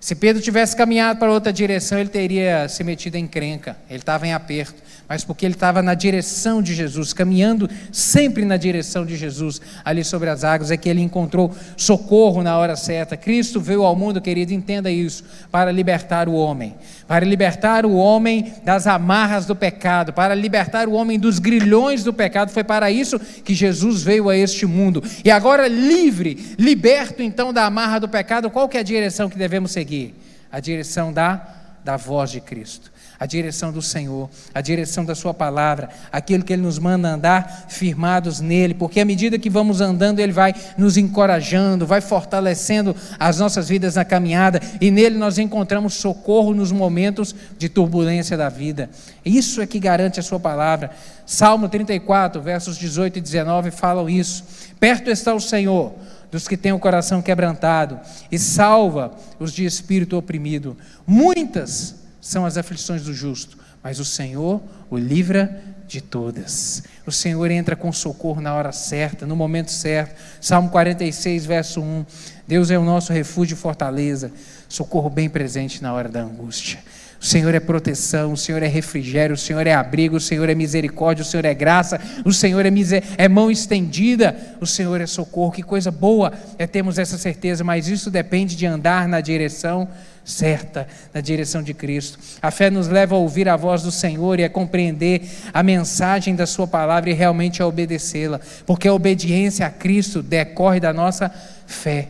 Se 0.00 0.14
Pedro 0.14 0.42
tivesse 0.42 0.76
caminhado 0.76 1.18
para 1.18 1.32
outra 1.32 1.52
direção, 1.52 1.98
ele 1.98 2.10
teria 2.10 2.68
se 2.68 2.84
metido 2.84 3.16
em 3.16 3.26
crenca. 3.26 3.76
Ele 3.88 4.00
estava 4.00 4.26
em 4.26 4.34
aperto 4.34 4.82
mas 5.08 5.22
porque 5.22 5.44
ele 5.44 5.54
estava 5.54 5.82
na 5.82 5.94
direção 5.94 6.62
de 6.62 6.74
Jesus, 6.74 7.12
caminhando 7.12 7.68
sempre 7.92 8.44
na 8.44 8.56
direção 8.56 9.04
de 9.04 9.16
Jesus, 9.16 9.60
ali 9.84 10.02
sobre 10.02 10.30
as 10.30 10.44
águas, 10.44 10.70
é 10.70 10.76
que 10.76 10.88
ele 10.88 11.02
encontrou 11.02 11.54
socorro 11.76 12.42
na 12.42 12.56
hora 12.56 12.74
certa. 12.74 13.16
Cristo 13.16 13.60
veio 13.60 13.82
ao 13.82 13.94
mundo, 13.94 14.20
querido, 14.20 14.52
entenda 14.54 14.90
isso, 14.90 15.24
para 15.50 15.70
libertar 15.70 16.28
o 16.28 16.34
homem, 16.34 16.74
para 17.06 17.24
libertar 17.24 17.84
o 17.84 17.94
homem 17.94 18.54
das 18.64 18.86
amarras 18.86 19.44
do 19.44 19.54
pecado, 19.54 20.12
para 20.12 20.34
libertar 20.34 20.88
o 20.88 20.92
homem 20.92 21.18
dos 21.18 21.38
grilhões 21.38 22.02
do 22.02 22.12
pecado. 22.12 22.50
Foi 22.50 22.64
para 22.64 22.90
isso 22.90 23.18
que 23.18 23.54
Jesus 23.54 24.02
veio 24.02 24.30
a 24.30 24.36
este 24.36 24.64
mundo. 24.64 25.02
E 25.22 25.30
agora, 25.30 25.68
livre, 25.68 26.54
liberto 26.58 27.22
então 27.22 27.52
da 27.52 27.66
amarra 27.66 27.98
do 27.98 28.08
pecado, 28.08 28.50
qual 28.50 28.68
que 28.68 28.78
é 28.78 28.80
a 28.80 28.84
direção 28.84 29.28
que 29.28 29.36
devemos 29.36 29.70
seguir? 29.72 30.14
A 30.50 30.60
direção 30.60 31.12
da, 31.12 31.46
da 31.84 31.96
voz 31.96 32.30
de 32.30 32.40
Cristo 32.40 32.93
a 33.18 33.26
direção 33.26 33.72
do 33.72 33.80
Senhor, 33.80 34.28
a 34.52 34.60
direção 34.60 35.04
da 35.04 35.14
Sua 35.14 35.32
palavra, 35.32 35.88
aquilo 36.10 36.44
que 36.44 36.52
Ele 36.52 36.62
nos 36.62 36.78
manda 36.78 37.08
andar 37.08 37.66
firmados 37.68 38.40
nele, 38.40 38.74
porque 38.74 39.00
à 39.00 39.04
medida 39.04 39.38
que 39.38 39.50
vamos 39.50 39.80
andando, 39.80 40.20
Ele 40.20 40.32
vai 40.32 40.54
nos 40.76 40.96
encorajando, 40.96 41.86
vai 41.86 42.00
fortalecendo 42.00 42.94
as 43.18 43.38
nossas 43.38 43.68
vidas 43.68 43.94
na 43.94 44.04
caminhada, 44.04 44.60
e 44.80 44.90
nele 44.90 45.16
nós 45.16 45.38
encontramos 45.38 45.94
socorro 45.94 46.54
nos 46.54 46.72
momentos 46.72 47.34
de 47.58 47.68
turbulência 47.68 48.36
da 48.36 48.48
vida. 48.48 48.90
Isso 49.24 49.60
é 49.60 49.66
que 49.66 49.78
garante 49.78 50.20
a 50.20 50.22
Sua 50.22 50.40
palavra. 50.40 50.90
Salmo 51.26 51.68
34, 51.68 52.40
versos 52.42 52.76
18 52.76 53.18
e 53.18 53.20
19 53.20 53.70
falam 53.70 54.08
isso. 54.10 54.44
Perto 54.78 55.10
está 55.10 55.34
o 55.34 55.40
Senhor 55.40 55.94
dos 56.30 56.48
que 56.48 56.56
têm 56.56 56.72
o 56.72 56.80
coração 56.80 57.22
quebrantado 57.22 58.00
e 58.30 58.40
salva 58.40 59.12
os 59.38 59.52
de 59.52 59.64
espírito 59.64 60.16
oprimido. 60.16 60.76
Muitas 61.06 62.03
são 62.24 62.46
as 62.46 62.56
aflições 62.56 63.02
do 63.02 63.12
justo, 63.12 63.58
mas 63.82 64.00
o 64.00 64.04
Senhor 64.04 64.62
o 64.88 64.96
livra 64.96 65.62
de 65.86 66.00
todas. 66.00 66.82
O 67.06 67.12
Senhor 67.12 67.50
entra 67.50 67.76
com 67.76 67.92
socorro 67.92 68.40
na 68.40 68.54
hora 68.54 68.72
certa, 68.72 69.26
no 69.26 69.36
momento 69.36 69.70
certo. 69.70 70.18
Salmo 70.40 70.70
46, 70.70 71.44
verso 71.44 71.82
1. 71.82 72.06
Deus 72.48 72.70
é 72.70 72.78
o 72.78 72.82
nosso 72.82 73.12
refúgio 73.12 73.52
e 73.52 73.58
fortaleza, 73.58 74.32
socorro 74.70 75.10
bem 75.10 75.28
presente 75.28 75.82
na 75.82 75.92
hora 75.92 76.08
da 76.08 76.22
angústia. 76.22 76.78
O 77.24 77.26
Senhor 77.26 77.54
é 77.54 77.58
proteção, 77.58 78.34
o 78.34 78.36
Senhor 78.36 78.62
é 78.62 78.66
refrigério, 78.66 79.32
o 79.32 79.38
Senhor 79.38 79.66
é 79.66 79.72
abrigo, 79.72 80.16
o 80.16 80.20
Senhor 80.20 80.46
é 80.50 80.54
misericórdia, 80.54 81.22
o 81.22 81.24
Senhor 81.24 81.46
é 81.46 81.54
graça, 81.54 81.98
o 82.22 82.30
Senhor 82.34 82.66
é, 82.66 82.70
é 83.16 83.28
mão 83.30 83.50
estendida, 83.50 84.36
o 84.60 84.66
Senhor 84.66 85.00
é 85.00 85.06
socorro. 85.06 85.50
Que 85.50 85.62
coisa 85.62 85.90
boa 85.90 86.34
é 86.58 86.66
termos 86.66 86.98
essa 86.98 87.16
certeza, 87.16 87.64
mas 87.64 87.88
isso 87.88 88.10
depende 88.10 88.54
de 88.54 88.66
andar 88.66 89.08
na 89.08 89.22
direção 89.22 89.88
certa 90.22 90.86
na 91.14 91.22
direção 91.22 91.62
de 91.62 91.72
Cristo. 91.72 92.18
A 92.42 92.50
fé 92.50 92.68
nos 92.68 92.88
leva 92.88 93.14
a 93.14 93.18
ouvir 93.18 93.48
a 93.48 93.56
voz 93.56 93.82
do 93.82 93.90
Senhor 93.90 94.38
e 94.38 94.44
a 94.44 94.50
compreender 94.50 95.22
a 95.50 95.62
mensagem 95.62 96.36
da 96.36 96.44
Sua 96.44 96.66
palavra 96.66 97.08
e 97.08 97.14
realmente 97.14 97.62
a 97.62 97.66
obedecê-la, 97.66 98.38
porque 98.66 98.86
a 98.86 98.92
obediência 98.92 99.66
a 99.66 99.70
Cristo 99.70 100.22
decorre 100.22 100.78
da 100.78 100.92
nossa 100.92 101.32
fé. 101.66 102.08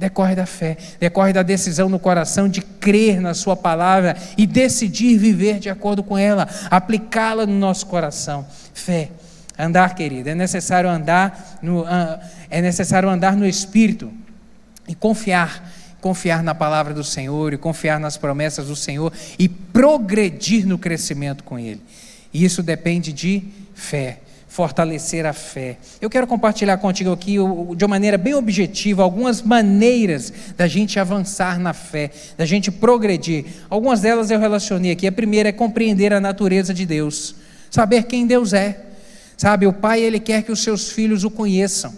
Decorre 0.00 0.34
da 0.34 0.46
fé, 0.46 0.78
decorre 0.98 1.30
da 1.30 1.42
decisão 1.42 1.90
no 1.90 1.98
coração 1.98 2.48
de 2.48 2.62
crer 2.62 3.20
na 3.20 3.34
Sua 3.34 3.54
palavra 3.54 4.16
e 4.34 4.46
decidir 4.46 5.18
viver 5.18 5.58
de 5.58 5.68
acordo 5.68 6.02
com 6.02 6.16
ela, 6.16 6.48
aplicá-la 6.70 7.44
no 7.44 7.52
nosso 7.52 7.84
coração. 7.84 8.46
Fé. 8.72 9.10
Andar, 9.58 9.94
querido, 9.94 10.30
é 10.30 10.34
necessário 10.34 10.88
andar 10.88 11.58
no, 11.60 11.82
uh, 11.82 12.18
é 12.48 12.62
necessário 12.62 13.10
andar 13.10 13.36
no 13.36 13.46
Espírito 13.46 14.10
e 14.88 14.94
confiar 14.94 15.70
confiar 16.00 16.42
na 16.42 16.54
palavra 16.54 16.94
do 16.94 17.04
Senhor 17.04 17.52
e 17.52 17.58
confiar 17.58 18.00
nas 18.00 18.16
promessas 18.16 18.68
do 18.68 18.74
Senhor 18.74 19.12
e 19.38 19.50
progredir 19.50 20.66
no 20.66 20.78
crescimento 20.78 21.44
com 21.44 21.58
Ele. 21.58 21.82
E 22.32 22.42
isso 22.42 22.62
depende 22.62 23.12
de 23.12 23.42
fé. 23.74 24.20
Fortalecer 24.50 25.24
a 25.24 25.32
fé. 25.32 25.78
Eu 26.00 26.10
quero 26.10 26.26
compartilhar 26.26 26.76
contigo 26.78 27.12
aqui, 27.12 27.36
de 27.76 27.84
uma 27.84 27.88
maneira 27.88 28.18
bem 28.18 28.34
objetiva, 28.34 29.00
algumas 29.00 29.40
maneiras 29.40 30.32
da 30.56 30.66
gente 30.66 30.98
avançar 30.98 31.58
na 31.58 31.72
fé, 31.72 32.10
da 32.36 32.44
gente 32.44 32.68
progredir. 32.68 33.44
Algumas 33.70 34.00
delas 34.00 34.28
eu 34.28 34.40
relacionei 34.40 34.90
aqui. 34.90 35.06
A 35.06 35.12
primeira 35.12 35.50
é 35.50 35.52
compreender 35.52 36.12
a 36.12 36.20
natureza 36.20 36.74
de 36.74 36.84
Deus, 36.84 37.36
saber 37.70 38.02
quem 38.02 38.26
Deus 38.26 38.52
é. 38.52 38.86
Sabe, 39.36 39.68
o 39.68 39.72
Pai, 39.72 40.02
ele 40.02 40.18
quer 40.18 40.42
que 40.42 40.50
os 40.50 40.62
seus 40.62 40.90
filhos 40.90 41.22
o 41.22 41.30
conheçam. 41.30 41.94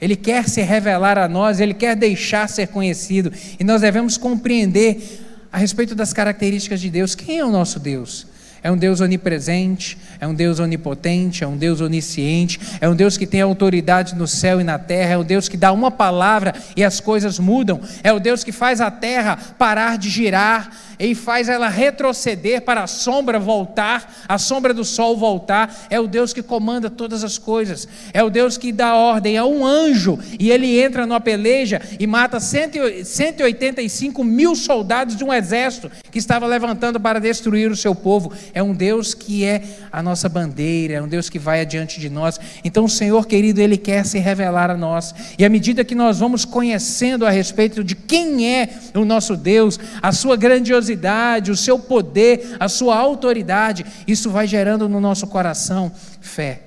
Ele 0.00 0.16
quer 0.16 0.48
se 0.48 0.62
revelar 0.62 1.18
a 1.18 1.28
nós, 1.28 1.60
ele 1.60 1.74
quer 1.74 1.94
deixar 1.94 2.48
ser 2.48 2.68
conhecido, 2.68 3.30
e 3.60 3.62
nós 3.62 3.82
devemos 3.82 4.16
compreender 4.16 5.20
a 5.52 5.58
respeito 5.58 5.94
das 5.94 6.14
características 6.14 6.80
de 6.80 6.88
Deus. 6.88 7.14
Quem 7.14 7.38
é 7.38 7.44
o 7.44 7.50
nosso 7.50 7.78
Deus? 7.78 8.26
É 8.62 8.70
um 8.70 8.76
Deus 8.76 9.00
onipresente, 9.00 9.96
é 10.20 10.26
um 10.26 10.34
Deus 10.34 10.58
onipotente, 10.58 11.42
é 11.42 11.46
um 11.46 11.56
Deus 11.56 11.80
onisciente, 11.80 12.60
é 12.80 12.88
um 12.88 12.94
Deus 12.94 13.16
que 13.16 13.26
tem 13.26 13.40
autoridade 13.40 14.14
no 14.14 14.26
céu 14.26 14.60
e 14.60 14.64
na 14.64 14.78
terra, 14.78 15.14
é 15.14 15.18
um 15.18 15.24
Deus 15.24 15.48
que 15.48 15.56
dá 15.56 15.72
uma 15.72 15.90
palavra 15.90 16.54
e 16.76 16.84
as 16.84 17.00
coisas 17.00 17.38
mudam, 17.38 17.80
é 18.02 18.12
o 18.12 18.20
Deus 18.20 18.44
que 18.44 18.52
faz 18.52 18.80
a 18.80 18.90
terra 18.90 19.38
parar 19.58 19.96
de 19.96 20.10
girar 20.10 20.70
e 20.98 21.14
faz 21.14 21.48
ela 21.48 21.68
retroceder 21.68 22.60
para 22.60 22.82
a 22.82 22.86
sombra 22.86 23.38
voltar, 23.38 24.14
a 24.28 24.36
sombra 24.36 24.74
do 24.74 24.84
sol 24.84 25.16
voltar, 25.16 25.86
é 25.88 25.98
o 25.98 26.06
Deus 26.06 26.34
que 26.34 26.42
comanda 26.42 26.90
todas 26.90 27.24
as 27.24 27.38
coisas, 27.38 27.88
é 28.12 28.22
o 28.22 28.28
Deus 28.28 28.58
que 28.58 28.70
dá 28.70 28.94
ordem 28.94 29.38
a 29.38 29.46
um 29.46 29.64
anjo 29.64 30.18
e 30.38 30.50
ele 30.50 30.78
entra 30.78 31.06
numa 31.06 31.20
peleja 31.20 31.80
e 31.98 32.06
mata 32.06 32.38
185 32.38 34.22
mil 34.22 34.54
soldados 34.54 35.16
de 35.16 35.24
um 35.24 35.32
exército 35.32 35.90
que 36.10 36.18
estava 36.18 36.46
levantando 36.46 37.00
para 37.00 37.18
destruir 37.18 37.70
o 37.70 37.76
seu 37.76 37.94
povo 37.94 38.30
é 38.52 38.62
um 38.62 38.74
Deus 38.74 39.14
que 39.14 39.44
é 39.44 39.62
a 39.92 40.02
nossa 40.02 40.28
bandeira, 40.28 40.94
é 40.94 41.02
um 41.02 41.08
Deus 41.08 41.28
que 41.28 41.38
vai 41.38 41.60
adiante 41.60 42.00
de 42.00 42.08
nós. 42.08 42.38
Então, 42.64 42.84
o 42.84 42.88
Senhor 42.88 43.26
querido, 43.26 43.60
Ele 43.60 43.76
quer 43.76 44.04
se 44.04 44.18
revelar 44.18 44.70
a 44.70 44.76
nós. 44.76 45.14
E 45.38 45.44
à 45.44 45.48
medida 45.48 45.84
que 45.84 45.94
nós 45.94 46.18
vamos 46.18 46.44
conhecendo 46.44 47.26
a 47.26 47.30
respeito 47.30 47.82
de 47.84 47.94
quem 47.94 48.48
é 48.48 48.68
o 48.94 49.04
nosso 49.04 49.36
Deus, 49.36 49.78
a 50.02 50.12
sua 50.12 50.36
grandiosidade, 50.36 51.50
o 51.50 51.56
seu 51.56 51.78
poder, 51.78 52.56
a 52.58 52.68
sua 52.68 52.96
autoridade, 52.96 53.84
isso 54.06 54.30
vai 54.30 54.46
gerando 54.46 54.88
no 54.88 55.00
nosso 55.00 55.26
coração 55.26 55.92
fé. 56.20 56.62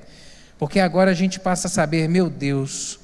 Porque 0.58 0.80
agora 0.80 1.12
a 1.12 1.16
gente 1.16 1.40
passa 1.40 1.68
a 1.68 1.70
saber, 1.70 2.08
meu 2.08 2.30
Deus, 2.30 3.00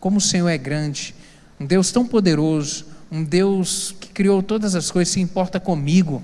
como 0.00 0.18
o 0.18 0.20
Senhor 0.20 0.48
é 0.48 0.58
grande, 0.58 1.14
um 1.60 1.66
Deus 1.66 1.92
tão 1.92 2.06
poderoso, 2.06 2.86
um 3.10 3.22
Deus 3.22 3.94
que 4.00 4.08
criou 4.08 4.42
todas 4.42 4.74
as 4.74 4.90
coisas, 4.90 5.12
se 5.12 5.20
importa 5.20 5.60
comigo 5.60 6.22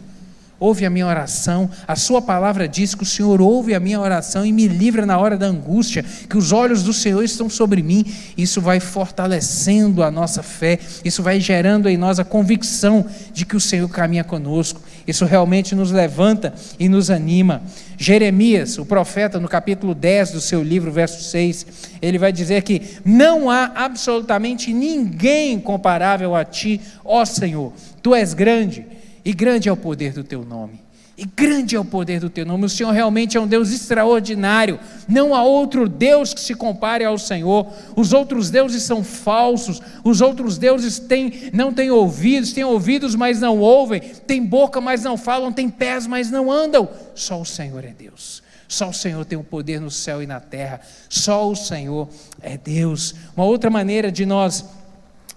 ouve 0.60 0.84
a 0.84 0.90
minha 0.90 1.06
oração. 1.06 1.70
A 1.88 1.96
Sua 1.96 2.20
palavra 2.20 2.68
diz 2.68 2.94
que 2.94 3.02
o 3.02 3.06
Senhor 3.06 3.40
ouve 3.40 3.74
a 3.74 3.80
minha 3.80 3.98
oração 3.98 4.44
e 4.44 4.52
me 4.52 4.68
livra 4.68 5.06
na 5.06 5.18
hora 5.18 5.36
da 5.38 5.46
angústia, 5.46 6.04
que 6.28 6.36
os 6.36 6.52
olhos 6.52 6.82
do 6.82 6.92
Senhor 6.92 7.24
estão 7.24 7.48
sobre 7.48 7.82
mim. 7.82 8.04
Isso 8.36 8.60
vai 8.60 8.78
fortalecendo 8.78 10.02
a 10.02 10.10
nossa 10.10 10.42
fé, 10.42 10.78
isso 11.02 11.22
vai 11.22 11.40
gerando 11.40 11.88
em 11.88 11.96
nós 11.96 12.20
a 12.20 12.24
convicção 12.24 13.06
de 13.32 13.46
que 13.46 13.56
o 13.56 13.60
Senhor 13.60 13.88
caminha 13.88 14.22
conosco. 14.22 14.82
Isso 15.06 15.24
realmente 15.24 15.74
nos 15.74 15.90
levanta 15.90 16.52
e 16.78 16.88
nos 16.88 17.10
anima. 17.10 17.62
Jeremias, 17.96 18.78
o 18.78 18.84
profeta, 18.84 19.40
no 19.40 19.48
capítulo 19.48 19.94
10 19.94 20.32
do 20.32 20.40
seu 20.40 20.62
livro, 20.62 20.92
verso 20.92 21.22
6, 21.24 21.66
ele 22.02 22.18
vai 22.18 22.32
dizer 22.32 22.62
que 22.62 22.82
não 23.04 23.50
há 23.50 23.72
absolutamente 23.74 24.72
ninguém 24.72 25.58
comparável 25.58 26.36
a 26.36 26.44
ti, 26.44 26.80
ó 27.04 27.24
Senhor. 27.24 27.72
Tu 28.02 28.14
és 28.14 28.34
grande 28.34 28.86
e 29.24 29.32
grande 29.32 29.68
é 29.68 29.72
o 29.72 29.76
poder 29.76 30.12
do 30.12 30.24
teu 30.24 30.44
nome. 30.44 30.90
E 31.20 31.26
grande 31.26 31.76
é 31.76 31.78
o 31.78 31.84
poder 31.84 32.18
do 32.18 32.30
teu 32.30 32.46
nome. 32.46 32.64
O 32.64 32.68
Senhor 32.70 32.92
realmente 32.92 33.36
é 33.36 33.40
um 33.40 33.46
Deus 33.46 33.70
extraordinário. 33.70 34.80
Não 35.06 35.34
há 35.34 35.42
outro 35.42 35.86
Deus 35.86 36.32
que 36.32 36.40
se 36.40 36.54
compare 36.54 37.04
ao 37.04 37.18
Senhor. 37.18 37.70
Os 37.94 38.14
outros 38.14 38.48
deuses 38.48 38.84
são 38.84 39.04
falsos. 39.04 39.82
Os 40.02 40.22
outros 40.22 40.56
deuses 40.56 40.98
têm, 40.98 41.50
não 41.52 41.74
têm 41.74 41.90
ouvidos, 41.90 42.54
têm 42.54 42.64
ouvidos, 42.64 43.14
mas 43.14 43.38
não 43.38 43.58
ouvem, 43.58 44.00
têm 44.00 44.42
boca, 44.42 44.80
mas 44.80 45.02
não 45.02 45.18
falam, 45.18 45.52
têm 45.52 45.68
pés, 45.68 46.06
mas 46.06 46.30
não 46.30 46.50
andam. 46.50 46.88
Só 47.14 47.38
o 47.38 47.44
Senhor 47.44 47.84
é 47.84 47.92
Deus. 47.92 48.42
Só 48.66 48.88
o 48.88 48.94
Senhor 48.94 49.22
tem 49.26 49.38
o 49.38 49.44
poder 49.44 49.78
no 49.78 49.90
céu 49.90 50.22
e 50.22 50.26
na 50.26 50.40
terra. 50.40 50.80
Só 51.06 51.50
o 51.50 51.54
Senhor 51.54 52.08
é 52.40 52.56
Deus. 52.56 53.14
Uma 53.36 53.44
outra 53.44 53.68
maneira 53.68 54.10
de 54.10 54.24
nós 54.24 54.64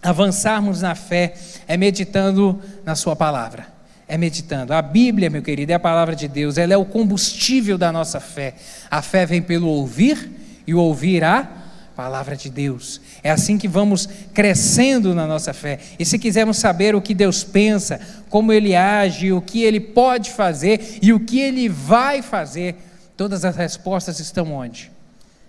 avançarmos 0.01 0.81
na 0.81 0.95
fé 0.95 1.33
é 1.67 1.75
meditando 1.75 2.57
na 2.85 2.95
Sua 2.95 3.17
palavra 3.17 3.72
é 4.07 4.17
meditando. 4.17 4.73
A 4.73 4.81
Bíblia, 4.81 5.29
meu 5.29 5.41
querido, 5.41 5.71
é 5.71 5.75
a 5.75 5.79
palavra 5.79 6.15
de 6.15 6.27
Deus, 6.27 6.57
ela 6.57 6.73
é 6.73 6.77
o 6.77 6.85
combustível 6.85 7.77
da 7.77 7.91
nossa 7.91 8.19
fé. 8.19 8.55
A 8.89 9.01
fé 9.01 9.25
vem 9.25 9.41
pelo 9.41 9.67
ouvir 9.67 10.31
e 10.65 10.73
o 10.73 10.79
ouvir 10.79 11.23
a 11.23 11.47
palavra 11.95 12.35
de 12.35 12.49
Deus. 12.49 12.99
É 13.23 13.29
assim 13.29 13.57
que 13.57 13.67
vamos 13.67 14.07
crescendo 14.33 15.13
na 15.13 15.27
nossa 15.27 15.53
fé. 15.53 15.79
E 15.97 16.05
se 16.05 16.17
quisermos 16.17 16.57
saber 16.57 16.95
o 16.95 17.01
que 17.01 17.13
Deus 17.13 17.43
pensa, 17.43 17.99
como 18.29 18.51
Ele 18.51 18.75
age, 18.75 19.31
o 19.31 19.41
que 19.41 19.63
Ele 19.63 19.79
pode 19.79 20.31
fazer 20.31 20.99
e 21.01 21.13
o 21.13 21.19
que 21.19 21.39
Ele 21.39 21.69
vai 21.69 22.21
fazer, 22.21 22.75
todas 23.15 23.45
as 23.45 23.55
respostas 23.55 24.19
estão 24.19 24.51
onde? 24.53 24.91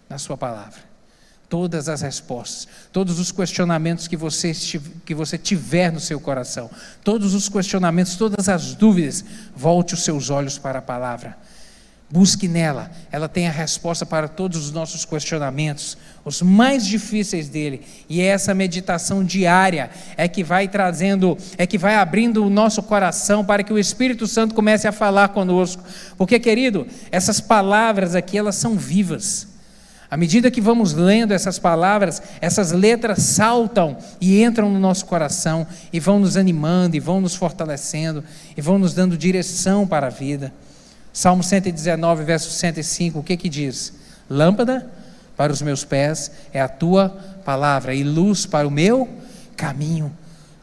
Na 0.08 0.18
Sua 0.18 0.36
palavra 0.36 0.93
todas 1.54 1.88
as 1.88 2.00
respostas, 2.00 2.66
todos 2.90 3.20
os 3.20 3.30
questionamentos 3.30 4.08
que 4.08 4.16
você, 4.16 4.50
que 5.04 5.14
você 5.14 5.38
tiver 5.38 5.92
no 5.92 6.00
seu 6.00 6.18
coração, 6.18 6.68
todos 7.04 7.32
os 7.32 7.48
questionamentos, 7.48 8.16
todas 8.16 8.48
as 8.48 8.74
dúvidas, 8.74 9.24
volte 9.54 9.94
os 9.94 10.02
seus 10.02 10.30
olhos 10.30 10.58
para 10.58 10.80
a 10.80 10.82
palavra. 10.82 11.38
Busque 12.10 12.48
nela, 12.48 12.90
ela 13.12 13.28
tem 13.28 13.46
a 13.46 13.52
resposta 13.52 14.04
para 14.04 14.26
todos 14.26 14.64
os 14.64 14.72
nossos 14.72 15.04
questionamentos, 15.04 15.96
os 16.24 16.42
mais 16.42 16.84
difíceis 16.84 17.48
dele. 17.48 17.82
E 18.08 18.20
é 18.20 18.24
essa 18.24 18.52
meditação 18.52 19.22
diária 19.22 19.90
é 20.16 20.26
que 20.26 20.42
vai 20.42 20.66
trazendo, 20.66 21.38
é 21.56 21.68
que 21.68 21.78
vai 21.78 21.94
abrindo 21.94 22.44
o 22.44 22.50
nosso 22.50 22.82
coração 22.82 23.44
para 23.44 23.62
que 23.62 23.72
o 23.72 23.78
Espírito 23.78 24.26
Santo 24.26 24.56
comece 24.56 24.88
a 24.88 24.92
falar 24.92 25.28
conosco. 25.28 25.84
Porque, 26.18 26.40
querido, 26.40 26.84
essas 27.12 27.40
palavras 27.40 28.16
aqui, 28.16 28.36
elas 28.36 28.56
são 28.56 28.76
vivas. 28.76 29.53
À 30.14 30.16
medida 30.16 30.48
que 30.48 30.61
vamos 30.61 30.92
lendo 30.92 31.33
essas 31.33 31.59
palavras, 31.59 32.22
essas 32.40 32.70
letras 32.70 33.20
saltam 33.20 33.96
e 34.20 34.44
entram 34.44 34.70
no 34.70 34.79
nosso 34.79 35.07
coração 35.07 35.66
e 35.92 35.98
vão 35.98 36.20
nos 36.20 36.37
animando, 36.37 36.94
e 36.94 37.00
vão 37.00 37.20
nos 37.20 37.35
fortalecendo, 37.35 38.22
e 38.57 38.61
vão 38.61 38.79
nos 38.79 38.94
dando 38.94 39.18
direção 39.18 39.85
para 39.85 40.07
a 40.07 40.11
vida. 40.11 40.53
Salmo 41.12 41.42
119, 41.42 42.22
verso 42.22 42.48
105, 42.48 43.18
o 43.18 43.24
que 43.24 43.37
que 43.37 43.48
diz? 43.48 43.92
Lâmpada 44.31 44.88
para 45.37 45.53
os 45.53 45.61
meus 45.61 45.83
pés 45.83 46.31
é 46.53 46.61
a 46.61 46.68
tua 46.68 47.09
palavra 47.44 47.92
e 47.92 48.05
luz 48.05 48.46
para 48.46 48.68
o 48.68 48.70
meu 48.70 49.09
caminho 49.57 50.12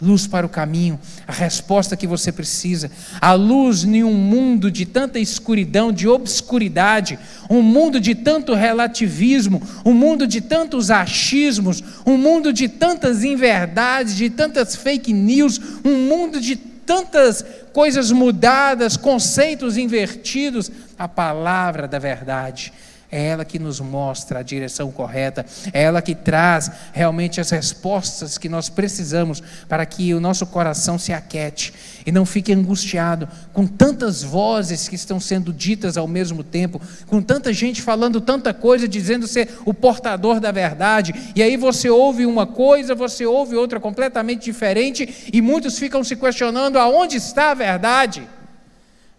luz 0.01 0.25
para 0.25 0.45
o 0.45 0.49
caminho, 0.49 0.99
a 1.27 1.31
resposta 1.31 1.95
que 1.95 2.07
você 2.07 2.31
precisa. 2.31 2.89
A 3.19 3.33
luz 3.33 3.83
em 3.83 4.03
um 4.03 4.13
mundo 4.13 4.71
de 4.71 4.85
tanta 4.85 5.19
escuridão, 5.19 5.91
de 5.91 6.07
obscuridade, 6.07 7.19
um 7.49 7.61
mundo 7.61 7.99
de 7.99 8.15
tanto 8.15 8.53
relativismo, 8.53 9.61
um 9.85 9.93
mundo 9.93 10.25
de 10.25 10.41
tantos 10.41 10.89
achismos, 10.89 11.83
um 12.05 12.17
mundo 12.17 12.51
de 12.51 12.67
tantas 12.67 13.23
inverdades, 13.23 14.15
de 14.15 14.29
tantas 14.29 14.75
fake 14.75 15.13
news, 15.13 15.61
um 15.85 16.07
mundo 16.07 16.41
de 16.41 16.55
tantas 16.55 17.45
coisas 17.71 18.11
mudadas, 18.11 18.97
conceitos 18.97 19.77
invertidos. 19.77 20.71
A 20.97 21.07
palavra 21.07 21.87
da 21.87 21.99
verdade 21.99 22.73
é 23.11 23.27
ela 23.27 23.43
que 23.43 23.59
nos 23.59 23.81
mostra 23.81 24.39
a 24.39 24.43
direção 24.43 24.89
correta, 24.89 25.45
é 25.73 25.83
ela 25.83 26.01
que 26.01 26.15
traz 26.15 26.71
realmente 26.93 27.41
as 27.41 27.49
respostas 27.49 28.37
que 28.37 28.47
nós 28.47 28.69
precisamos 28.69 29.43
para 29.67 29.85
que 29.85 30.13
o 30.13 30.21
nosso 30.21 30.45
coração 30.45 30.97
se 30.97 31.11
aquete 31.11 31.73
e 32.05 32.11
não 32.11 32.25
fique 32.25 32.53
angustiado 32.53 33.27
com 33.51 33.67
tantas 33.67 34.23
vozes 34.23 34.87
que 34.87 34.95
estão 34.95 35.19
sendo 35.19 35.51
ditas 35.51 35.97
ao 35.97 36.07
mesmo 36.07 36.41
tempo, 36.41 36.81
com 37.07 37.21
tanta 37.21 37.51
gente 37.51 37.81
falando 37.81 38.21
tanta 38.21 38.53
coisa, 38.53 38.87
dizendo 38.87 39.27
ser 39.27 39.49
o 39.65 39.73
portador 39.73 40.39
da 40.39 40.51
verdade, 40.51 41.13
e 41.35 41.43
aí 41.43 41.57
você 41.57 41.89
ouve 41.89 42.25
uma 42.25 42.47
coisa, 42.47 42.95
você 42.95 43.25
ouve 43.25 43.57
outra 43.57 43.79
completamente 43.79 44.45
diferente, 44.45 45.29
e 45.33 45.41
muitos 45.41 45.77
ficam 45.77 46.01
se 46.01 46.15
questionando 46.15 46.79
aonde 46.79 47.17
está 47.17 47.51
a 47.51 47.55
verdade. 47.55 48.27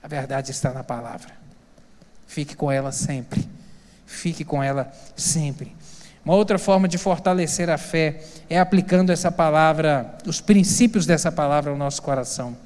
A 0.02 0.08
verdade 0.08 0.50
está 0.50 0.72
na 0.72 0.82
palavra. 0.82 1.30
Fique 2.26 2.56
com 2.56 2.72
ela 2.72 2.90
sempre 2.90 3.46
fique 4.12 4.44
com 4.44 4.62
ela 4.62 4.92
sempre. 5.16 5.74
Uma 6.24 6.34
outra 6.34 6.58
forma 6.58 6.86
de 6.86 6.98
fortalecer 6.98 7.68
a 7.68 7.76
fé 7.76 8.20
é 8.48 8.58
aplicando 8.58 9.10
essa 9.10 9.32
palavra, 9.32 10.16
os 10.26 10.40
princípios 10.40 11.04
dessa 11.04 11.32
palavra 11.32 11.72
ao 11.72 11.76
nosso 11.76 12.00
coração. 12.00 12.56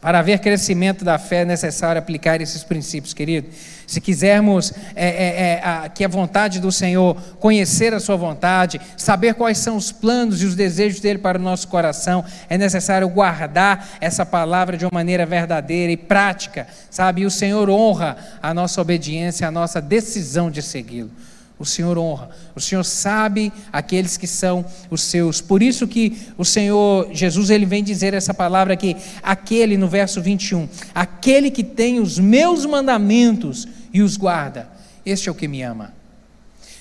Para 0.00 0.20
haver 0.20 0.38
crescimento 0.38 1.04
da 1.04 1.18
fé 1.18 1.42
é 1.42 1.44
necessário 1.44 1.98
aplicar 1.98 2.40
esses 2.40 2.62
princípios, 2.62 3.12
querido. 3.12 3.48
Se 3.86 4.00
quisermos 4.00 4.72
é, 4.94 5.06
é, 5.06 5.40
é, 5.54 5.60
a, 5.64 5.88
que 5.88 6.04
a 6.04 6.08
vontade 6.08 6.60
do 6.60 6.70
Senhor, 6.70 7.16
conhecer 7.40 7.94
a 7.94 8.00
Sua 8.00 8.16
vontade, 8.16 8.80
saber 8.96 9.34
quais 9.34 9.58
são 9.58 9.76
os 9.76 9.90
planos 9.90 10.42
e 10.42 10.46
os 10.46 10.54
desejos 10.54 11.00
dele 11.00 11.18
para 11.18 11.38
o 11.38 11.42
nosso 11.42 11.68
coração, 11.68 12.24
é 12.48 12.58
necessário 12.58 13.08
guardar 13.08 13.88
essa 14.00 14.24
palavra 14.26 14.76
de 14.76 14.84
uma 14.84 14.90
maneira 14.92 15.24
verdadeira 15.24 15.90
e 15.90 15.96
prática, 15.96 16.66
sabe? 16.90 17.22
E 17.22 17.26
o 17.26 17.30
Senhor 17.30 17.68
honra 17.70 18.16
a 18.42 18.52
nossa 18.52 18.80
obediência, 18.80 19.48
a 19.48 19.50
nossa 19.50 19.80
decisão 19.80 20.50
de 20.50 20.62
segui-lo. 20.62 21.10
O 21.58 21.64
Senhor 21.64 21.96
honra. 21.96 22.28
O 22.54 22.60
Senhor 22.60 22.84
sabe 22.84 23.50
aqueles 23.72 24.18
que 24.18 24.26
são 24.26 24.64
os 24.90 25.00
seus. 25.00 25.40
Por 25.40 25.62
isso 25.62 25.88
que 25.88 26.18
o 26.36 26.44
Senhor 26.44 27.08
Jesus 27.12 27.48
ele 27.48 27.64
vem 27.64 27.82
dizer 27.82 28.12
essa 28.12 28.34
palavra 28.34 28.74
aqui, 28.74 28.94
aquele 29.22 29.78
no 29.78 29.88
verso 29.88 30.20
21, 30.20 30.68
aquele 30.94 31.50
que 31.50 31.64
tem 31.64 31.98
os 31.98 32.18
meus 32.18 32.66
mandamentos 32.66 33.66
e 33.92 34.02
os 34.02 34.18
guarda, 34.18 34.68
este 35.04 35.30
é 35.30 35.32
o 35.32 35.34
que 35.34 35.48
me 35.48 35.62
ama. 35.62 35.94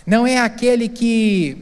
Não 0.06 0.28
é 0.28 0.40
aquele 0.40 0.90
que 0.90 1.58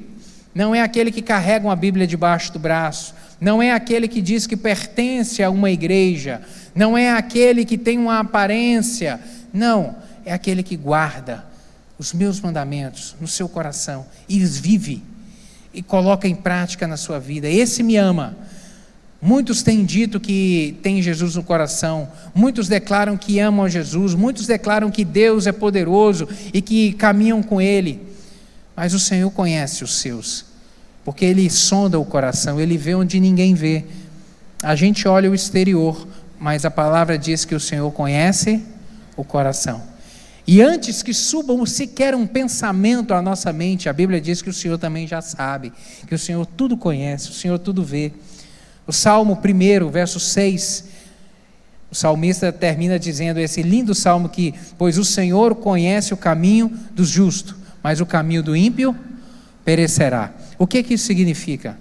não 0.56 0.74
é 0.74 0.82
aquele 0.82 1.12
que 1.12 1.22
carrega 1.22 1.66
uma 1.66 1.76
Bíblia 1.76 2.06
debaixo 2.06 2.54
do 2.54 2.60
braço, 2.60 3.16
não 3.42 3.62
é 3.62 3.72
aquele 3.72 4.08
que 4.08 4.22
diz 4.22 4.46
que 4.46 4.56
pertence 4.56 5.42
a 5.42 5.50
uma 5.50 5.70
igreja, 5.70 6.42
não 6.76 6.98
é 6.98 7.12
aquele 7.12 7.66
que 7.66 7.78
tem 7.78 7.98
uma 7.98 8.20
aparência, 8.20 9.20
não, 9.52 9.96
é 10.24 10.32
aquele 10.32 10.62
que 10.62 10.76
guarda 10.76 11.53
os 12.04 12.12
meus 12.12 12.42
mandamentos 12.42 13.16
no 13.22 13.30
seu 13.30 13.48
coração 13.48 14.06
e 14.28 14.44
os 14.44 14.58
vive 14.58 15.02
e 15.74 15.82
coloca 15.82 16.28
em 16.28 16.36
prática 16.36 16.86
na 16.86 16.98
sua 16.98 17.18
vida. 17.18 17.48
Esse 17.48 17.82
me 17.82 17.96
ama. 17.96 18.36
Muitos 19.22 19.64
têm 19.64 19.86
dito 19.86 20.20
que 20.20 20.78
tem 20.84 21.02
Jesus 21.02 21.36
no 21.36 21.44
coração, 21.44 22.10
muitos 22.36 22.68
declaram 22.68 23.16
que 23.16 23.40
amam 23.40 23.64
a 23.64 23.70
Jesus, 23.70 24.14
muitos 24.14 24.46
declaram 24.46 24.92
que 24.92 25.06
Deus 25.06 25.48
é 25.48 25.54
poderoso 25.54 26.28
e 26.54 26.62
que 26.62 26.92
caminham 26.92 27.42
com 27.42 27.62
Ele. 27.62 28.02
Mas 28.76 28.94
o 28.94 29.00
Senhor 29.00 29.32
conhece 29.32 29.82
os 29.82 29.96
seus, 29.96 30.44
porque 31.06 31.24
Ele 31.24 31.50
sonda 31.50 31.98
o 31.98 32.04
coração, 32.04 32.60
Ele 32.60 32.78
vê 32.78 32.96
onde 32.96 33.18
ninguém 33.18 33.54
vê. 33.54 33.86
A 34.62 34.76
gente 34.76 35.08
olha 35.08 35.32
o 35.32 35.36
exterior, 35.36 36.06
mas 36.38 36.66
a 36.66 36.72
palavra 36.72 37.18
diz 37.18 37.46
que 37.46 37.56
o 37.56 37.62
Senhor 37.62 37.90
conhece 37.94 38.62
o 39.16 39.24
coração. 39.24 39.93
E 40.46 40.62
antes 40.62 41.02
que 41.02 41.14
subam 41.14 41.66
sequer 41.66 42.14
um 42.14 42.28
pensamento 42.28 43.14
à 43.14 43.22
nossa 43.22 43.54
mente, 43.54 43.88
a 43.88 43.94
Bíblia 43.94 44.20
diz 44.20 44.42
que 44.42 44.50
o 44.50 44.54
Senhor 44.54 44.78
também 44.78 45.08
já 45.08 45.22
sabe, 45.22 45.72
que 46.06 46.14
o 46.14 46.20
Senhor 46.20 46.46
tudo 46.46 46.76
conhece, 46.76 47.30
o 47.30 47.34
Senhor 47.34 47.58
tudo 47.58 47.84
vê. 47.84 48.12
O 48.86 48.92
Salmo 48.92 49.40
1, 49.40 49.90
verso 49.90 50.20
6, 50.20 50.86
o 51.90 51.96
salmista 51.96 52.52
termina 52.52 52.98
dizendo 52.98 53.40
esse 53.40 53.62
lindo 53.62 53.94
salmo 53.94 54.28
que, 54.28 54.54
pois 54.78 54.98
o 54.98 55.06
Senhor 55.06 55.56
conhece 55.56 56.14
o 56.14 56.18
caminho 56.18 56.72
dos 56.92 57.08
justos, 57.08 57.56
mas 57.84 58.02
o 58.02 58.06
caminho 58.06 58.44
do 58.44 58.56
ímpio 58.56 58.96
perecerá. 59.64 60.34
O 60.58 60.68
que, 60.68 60.84
que 60.84 60.96
isso 60.96 61.06
significa? 61.06 61.78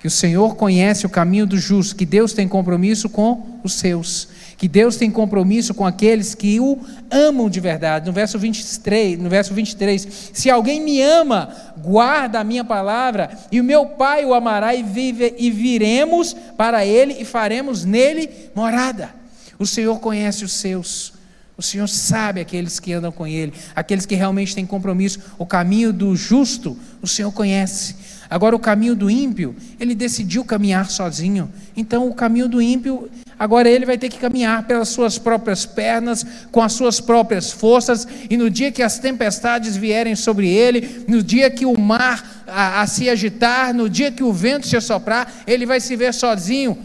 Que 0.00 0.06
o 0.06 0.10
Senhor 0.10 0.56
conhece 0.56 1.06
o 1.06 1.10
caminho 1.10 1.46
do 1.46 1.58
justo, 1.58 1.94
que 1.94 2.06
Deus 2.06 2.32
tem 2.32 2.48
compromisso 2.48 3.08
com 3.08 3.60
os 3.62 3.74
seus 3.74 4.28
que 4.60 4.68
Deus 4.68 4.96
tem 4.96 5.10
compromisso 5.10 5.72
com 5.72 5.86
aqueles 5.86 6.34
que 6.34 6.60
o 6.60 6.78
amam 7.10 7.48
de 7.48 7.58
verdade. 7.60 8.04
No 8.04 8.12
verso 8.12 8.38
23, 8.38 9.18
no 9.18 9.30
verso 9.30 9.54
23, 9.54 10.30
se 10.34 10.50
alguém 10.50 10.82
me 10.82 11.00
ama, 11.00 11.48
guarda 11.78 12.40
a 12.40 12.44
minha 12.44 12.62
palavra, 12.62 13.30
e 13.50 13.58
o 13.58 13.64
meu 13.64 13.86
Pai 13.86 14.22
o 14.22 14.34
amará 14.34 14.74
e 14.74 14.82
vive 14.82 15.34
e 15.38 15.50
viremos 15.50 16.36
para 16.58 16.84
ele 16.84 17.16
e 17.18 17.24
faremos 17.24 17.86
nele 17.86 18.28
morada. 18.54 19.14
O 19.58 19.64
Senhor 19.64 19.98
conhece 19.98 20.44
os 20.44 20.52
seus. 20.52 21.14
O 21.56 21.62
Senhor 21.62 21.88
sabe 21.88 22.42
aqueles 22.42 22.78
que 22.78 22.90
andam 22.92 23.12
com 23.12 23.26
Ele, 23.26 23.52
aqueles 23.76 24.06
que 24.06 24.14
realmente 24.14 24.54
têm 24.54 24.64
compromisso. 24.64 25.20
O 25.38 25.44
caminho 25.44 25.92
do 25.92 26.16
justo, 26.16 26.74
o 27.02 27.06
Senhor 27.06 27.30
conhece. 27.32 27.94
Agora, 28.30 28.54
o 28.54 28.60
caminho 28.60 28.94
do 28.94 29.10
ímpio, 29.10 29.56
ele 29.80 29.92
decidiu 29.92 30.44
caminhar 30.44 30.88
sozinho. 30.88 31.50
Então, 31.76 32.08
o 32.08 32.14
caminho 32.14 32.48
do 32.48 32.62
ímpio, 32.62 33.10
agora 33.36 33.68
ele 33.68 33.84
vai 33.84 33.98
ter 33.98 34.08
que 34.08 34.18
caminhar 34.18 34.68
pelas 34.68 34.88
suas 34.90 35.18
próprias 35.18 35.66
pernas, 35.66 36.24
com 36.52 36.62
as 36.62 36.72
suas 36.72 37.00
próprias 37.00 37.50
forças. 37.50 38.06
E 38.30 38.36
no 38.36 38.48
dia 38.48 38.70
que 38.70 38.84
as 38.84 39.00
tempestades 39.00 39.76
vierem 39.76 40.14
sobre 40.14 40.48
ele, 40.48 41.04
no 41.08 41.24
dia 41.24 41.50
que 41.50 41.66
o 41.66 41.76
mar 41.76 42.44
a, 42.46 42.82
a 42.82 42.86
se 42.86 43.10
agitar, 43.10 43.74
no 43.74 43.90
dia 43.90 44.12
que 44.12 44.22
o 44.22 44.32
vento 44.32 44.68
se 44.68 44.76
assoprar, 44.76 45.42
ele 45.44 45.66
vai 45.66 45.80
se 45.80 45.96
ver 45.96 46.14
sozinho 46.14 46.78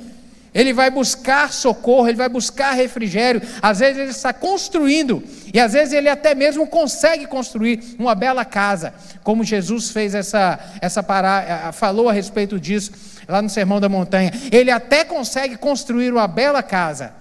ele 0.55 0.71
vai 0.71 0.89
buscar 0.89 1.51
socorro, 1.51 2.07
ele 2.07 2.17
vai 2.17 2.29
buscar 2.29 2.71
refrigério. 2.71 3.41
Às 3.61 3.79
vezes 3.79 3.97
ele 4.01 4.11
está 4.11 4.31
construindo, 4.31 5.21
e 5.53 5.59
às 5.59 5.73
vezes 5.73 5.93
ele 5.93 6.07
até 6.07 6.33
mesmo 6.33 6.65
consegue 6.65 7.27
construir 7.27 7.97
uma 7.99 8.15
bela 8.15 8.45
casa, 8.45 8.93
como 9.21 9.43
Jesus 9.43 9.89
fez 9.89 10.15
essa, 10.15 10.57
essa 10.79 11.03
pará, 11.03 11.73
falou 11.73 12.07
a 12.07 12.13
respeito 12.13 12.57
disso 12.57 12.93
lá 13.27 13.41
no 13.41 13.49
Sermão 13.49 13.81
da 13.81 13.89
Montanha. 13.89 14.31
Ele 14.49 14.71
até 14.71 15.03
consegue 15.03 15.57
construir 15.57 16.13
uma 16.13 16.27
bela 16.27 16.63
casa, 16.63 17.13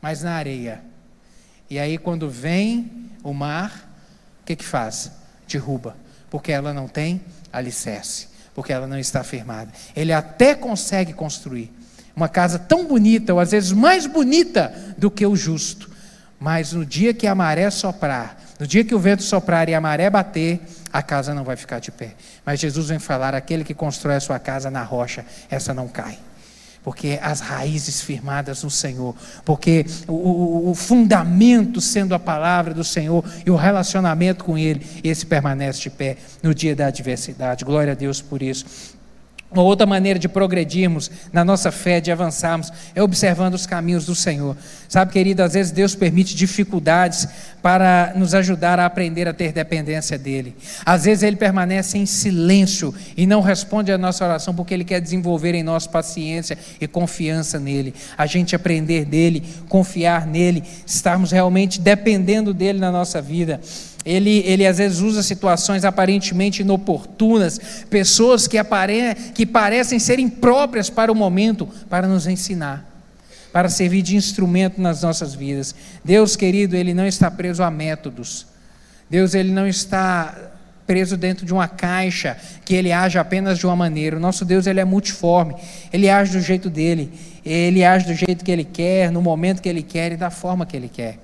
mas 0.00 0.22
na 0.22 0.32
areia. 0.32 0.80
E 1.68 1.78
aí, 1.78 1.98
quando 1.98 2.30
vem 2.30 2.90
o 3.22 3.34
mar, 3.34 3.86
o 4.40 4.46
que, 4.46 4.56
que 4.56 4.64
faz? 4.64 5.12
Derruba, 5.46 5.94
porque 6.30 6.50
ela 6.50 6.72
não 6.72 6.88
tem 6.88 7.20
alicerce, 7.52 8.28
porque 8.54 8.72
ela 8.72 8.86
não 8.86 8.98
está 8.98 9.22
firmada. 9.22 9.70
Ele 9.94 10.12
até 10.12 10.54
consegue 10.54 11.12
construir 11.12 11.70
uma 12.14 12.28
casa 12.28 12.58
tão 12.58 12.86
bonita, 12.86 13.32
ou 13.32 13.40
às 13.40 13.50
vezes 13.50 13.72
mais 13.72 14.06
bonita 14.06 14.72
do 14.98 15.10
que 15.10 15.26
o 15.26 15.34
justo. 15.34 15.90
Mas 16.38 16.72
no 16.72 16.84
dia 16.84 17.14
que 17.14 17.26
a 17.26 17.34
maré 17.34 17.70
soprar, 17.70 18.36
no 18.58 18.66
dia 18.66 18.84
que 18.84 18.94
o 18.94 18.98
vento 18.98 19.22
soprar 19.22 19.68
e 19.68 19.74
a 19.74 19.80
maré 19.80 20.10
bater, 20.10 20.60
a 20.92 21.02
casa 21.02 21.34
não 21.34 21.44
vai 21.44 21.56
ficar 21.56 21.78
de 21.78 21.90
pé. 21.90 22.14
Mas 22.44 22.60
Jesus 22.60 22.88
vem 22.88 22.98
falar: 22.98 23.34
aquele 23.34 23.64
que 23.64 23.74
constrói 23.74 24.16
a 24.16 24.20
sua 24.20 24.38
casa 24.38 24.70
na 24.70 24.82
rocha, 24.82 25.24
essa 25.50 25.72
não 25.72 25.88
cai. 25.88 26.18
Porque 26.84 27.18
as 27.22 27.38
raízes 27.38 28.00
firmadas 28.00 28.64
no 28.64 28.70
Senhor, 28.70 29.14
porque 29.44 29.86
o, 30.08 30.12
o, 30.12 30.70
o 30.70 30.74
fundamento 30.74 31.80
sendo 31.80 32.12
a 32.12 32.18
palavra 32.18 32.74
do 32.74 32.82
Senhor 32.82 33.24
e 33.46 33.50
o 33.52 33.56
relacionamento 33.56 34.44
com 34.44 34.58
Ele, 34.58 34.84
esse 35.04 35.24
permanece 35.24 35.80
de 35.80 35.90
pé 35.90 36.16
no 36.42 36.52
dia 36.52 36.74
da 36.74 36.88
adversidade. 36.88 37.64
Glória 37.64 37.92
a 37.92 37.94
Deus 37.94 38.20
por 38.20 38.42
isso. 38.42 38.91
Uma 39.52 39.62
outra 39.62 39.86
maneira 39.86 40.18
de 40.18 40.28
progredirmos 40.28 41.10
na 41.32 41.44
nossa 41.44 41.70
fé, 41.70 42.00
de 42.00 42.10
avançarmos, 42.10 42.72
é 42.94 43.02
observando 43.02 43.54
os 43.54 43.66
caminhos 43.66 44.06
do 44.06 44.14
Senhor. 44.14 44.56
Sabe, 44.88 45.12
querido, 45.12 45.42
às 45.42 45.54
vezes 45.54 45.70
Deus 45.70 45.94
permite 45.94 46.34
dificuldades 46.34 47.28
para 47.62 48.12
nos 48.16 48.34
ajudar 48.34 48.80
a 48.80 48.86
aprender 48.86 49.28
a 49.28 49.32
ter 49.32 49.52
dependência 49.52 50.18
dEle. 50.18 50.56
Às 50.84 51.04
vezes 51.04 51.22
Ele 51.22 51.36
permanece 51.36 51.98
em 51.98 52.06
silêncio 52.06 52.94
e 53.16 53.26
não 53.26 53.40
responde 53.40 53.92
à 53.92 53.98
nossa 53.98 54.24
oração 54.24 54.54
porque 54.54 54.72
Ele 54.72 54.84
quer 54.84 55.00
desenvolver 55.00 55.54
em 55.54 55.62
nós 55.62 55.86
paciência 55.86 56.58
e 56.80 56.86
confiança 56.86 57.58
nele. 57.58 57.94
A 58.16 58.26
gente 58.26 58.56
aprender 58.56 59.04
dEle, 59.04 59.42
confiar 59.68 60.26
nele, 60.26 60.62
estarmos 60.86 61.30
realmente 61.30 61.80
dependendo 61.80 62.54
dEle 62.54 62.78
na 62.78 62.90
nossa 62.90 63.20
vida. 63.20 63.60
Ele, 64.04 64.42
ele 64.46 64.66
às 64.66 64.78
vezes 64.78 65.00
usa 65.00 65.22
situações 65.22 65.84
aparentemente 65.84 66.62
inoportunas, 66.62 67.60
pessoas 67.88 68.48
que, 68.48 68.58
apare, 68.58 69.14
que 69.34 69.41
parecem 69.46 69.98
ser 69.98 70.18
impróprias 70.18 70.90
para 70.90 71.10
o 71.10 71.14
momento, 71.14 71.68
para 71.88 72.06
nos 72.06 72.26
ensinar, 72.26 72.84
para 73.52 73.68
servir 73.68 74.02
de 74.02 74.16
instrumento 74.16 74.80
nas 74.80 75.02
nossas 75.02 75.34
vidas. 75.34 75.74
Deus, 76.04 76.36
querido, 76.36 76.76
Ele 76.76 76.94
não 76.94 77.06
está 77.06 77.30
preso 77.30 77.62
a 77.62 77.70
métodos. 77.70 78.46
Deus, 79.08 79.34
Ele 79.34 79.50
não 79.50 79.66
está 79.66 80.52
preso 80.86 81.16
dentro 81.16 81.46
de 81.46 81.52
uma 81.52 81.68
caixa 81.68 82.36
que 82.64 82.74
Ele 82.74 82.92
age 82.92 83.18
apenas 83.18 83.58
de 83.58 83.66
uma 83.66 83.76
maneira. 83.76 84.16
O 84.16 84.20
nosso 84.20 84.44
Deus, 84.44 84.66
Ele 84.66 84.80
é 84.80 84.84
multiforme. 84.84 85.54
Ele 85.92 86.08
age 86.08 86.32
do 86.32 86.40
jeito 86.40 86.68
dele. 86.68 87.12
Ele 87.44 87.84
age 87.84 88.06
do 88.06 88.14
jeito 88.14 88.44
que 88.44 88.50
Ele 88.50 88.64
quer, 88.64 89.10
no 89.10 89.20
momento 89.20 89.60
que 89.60 89.68
Ele 89.68 89.82
quer 89.82 90.12
e 90.12 90.16
da 90.16 90.30
forma 90.30 90.64
que 90.64 90.76
Ele 90.76 90.88
quer. 90.88 91.18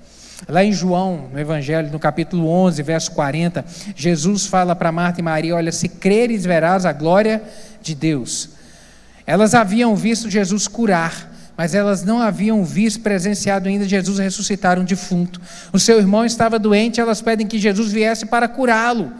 Lá 0.49 0.63
em 0.63 0.73
João, 0.73 1.29
no 1.31 1.39
Evangelho, 1.39 1.91
no 1.91 1.99
capítulo 1.99 2.49
11, 2.49 2.81
verso 2.81 3.11
40, 3.11 3.63
Jesus 3.95 4.47
fala 4.47 4.75
para 4.75 4.91
Marta 4.91 5.19
e 5.19 5.23
Maria: 5.23 5.55
Olha, 5.55 5.71
se 5.71 5.87
creres, 5.87 6.43
verás 6.43 6.87
a 6.87 6.91
glória 6.91 7.43
de 7.83 7.93
Deus. 7.93 8.49
Elas 9.27 9.53
haviam 9.53 9.95
visto 9.95 10.27
Jesus 10.27 10.67
curar, 10.67 11.31
mas 11.55 11.75
elas 11.75 12.03
não 12.03 12.19
haviam 12.19 12.65
visto, 12.65 13.01
presenciado 13.01 13.69
ainda 13.69 13.87
Jesus 13.87 14.17
ressuscitar 14.17 14.79
um 14.79 14.83
defunto. 14.83 15.39
O 15.71 15.77
seu 15.77 15.99
irmão 15.99 16.25
estava 16.25 16.57
doente, 16.57 16.99
elas 16.99 17.21
pedem 17.21 17.45
que 17.45 17.59
Jesus 17.59 17.91
viesse 17.91 18.25
para 18.25 18.47
curá-lo. 18.47 19.13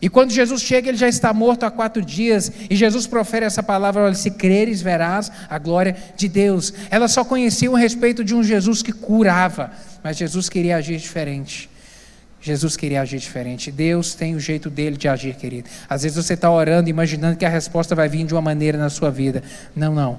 E 0.00 0.08
quando 0.08 0.30
Jesus 0.30 0.62
chega, 0.62 0.90
ele 0.90 0.98
já 0.98 1.08
está 1.08 1.32
morto 1.32 1.64
há 1.64 1.70
quatro 1.70 2.04
dias. 2.04 2.52
E 2.68 2.76
Jesus 2.76 3.06
profere 3.06 3.46
essa 3.46 3.62
palavra: 3.62 4.02
olha, 4.02 4.14
se 4.14 4.30
creres, 4.30 4.80
verás 4.82 5.32
a 5.48 5.58
glória 5.58 5.96
de 6.14 6.28
Deus. 6.28 6.72
Elas 6.90 7.12
só 7.12 7.24
conheciam 7.24 7.74
a 7.74 7.78
respeito 7.78 8.22
de 8.22 8.34
um 8.34 8.42
Jesus 8.42 8.82
que 8.82 8.92
curava, 8.92 9.70
mas 10.08 10.16
Jesus 10.16 10.48
queria 10.48 10.78
agir 10.78 10.96
diferente. 10.96 11.68
Jesus 12.40 12.78
queria 12.78 13.02
agir 13.02 13.18
diferente. 13.18 13.70
Deus 13.70 14.14
tem 14.14 14.34
o 14.34 14.40
jeito 14.40 14.70
dele 14.70 14.96
de 14.96 15.06
agir, 15.06 15.36
querido. 15.36 15.68
Às 15.86 16.02
vezes 16.02 16.16
você 16.16 16.32
está 16.32 16.50
orando, 16.50 16.88
imaginando 16.88 17.36
que 17.36 17.44
a 17.44 17.48
resposta 17.50 17.94
vai 17.94 18.08
vir 18.08 18.24
de 18.24 18.32
uma 18.32 18.40
maneira 18.40 18.78
na 18.78 18.88
sua 18.88 19.10
vida. 19.10 19.42
Não, 19.76 19.94
não. 19.94 20.18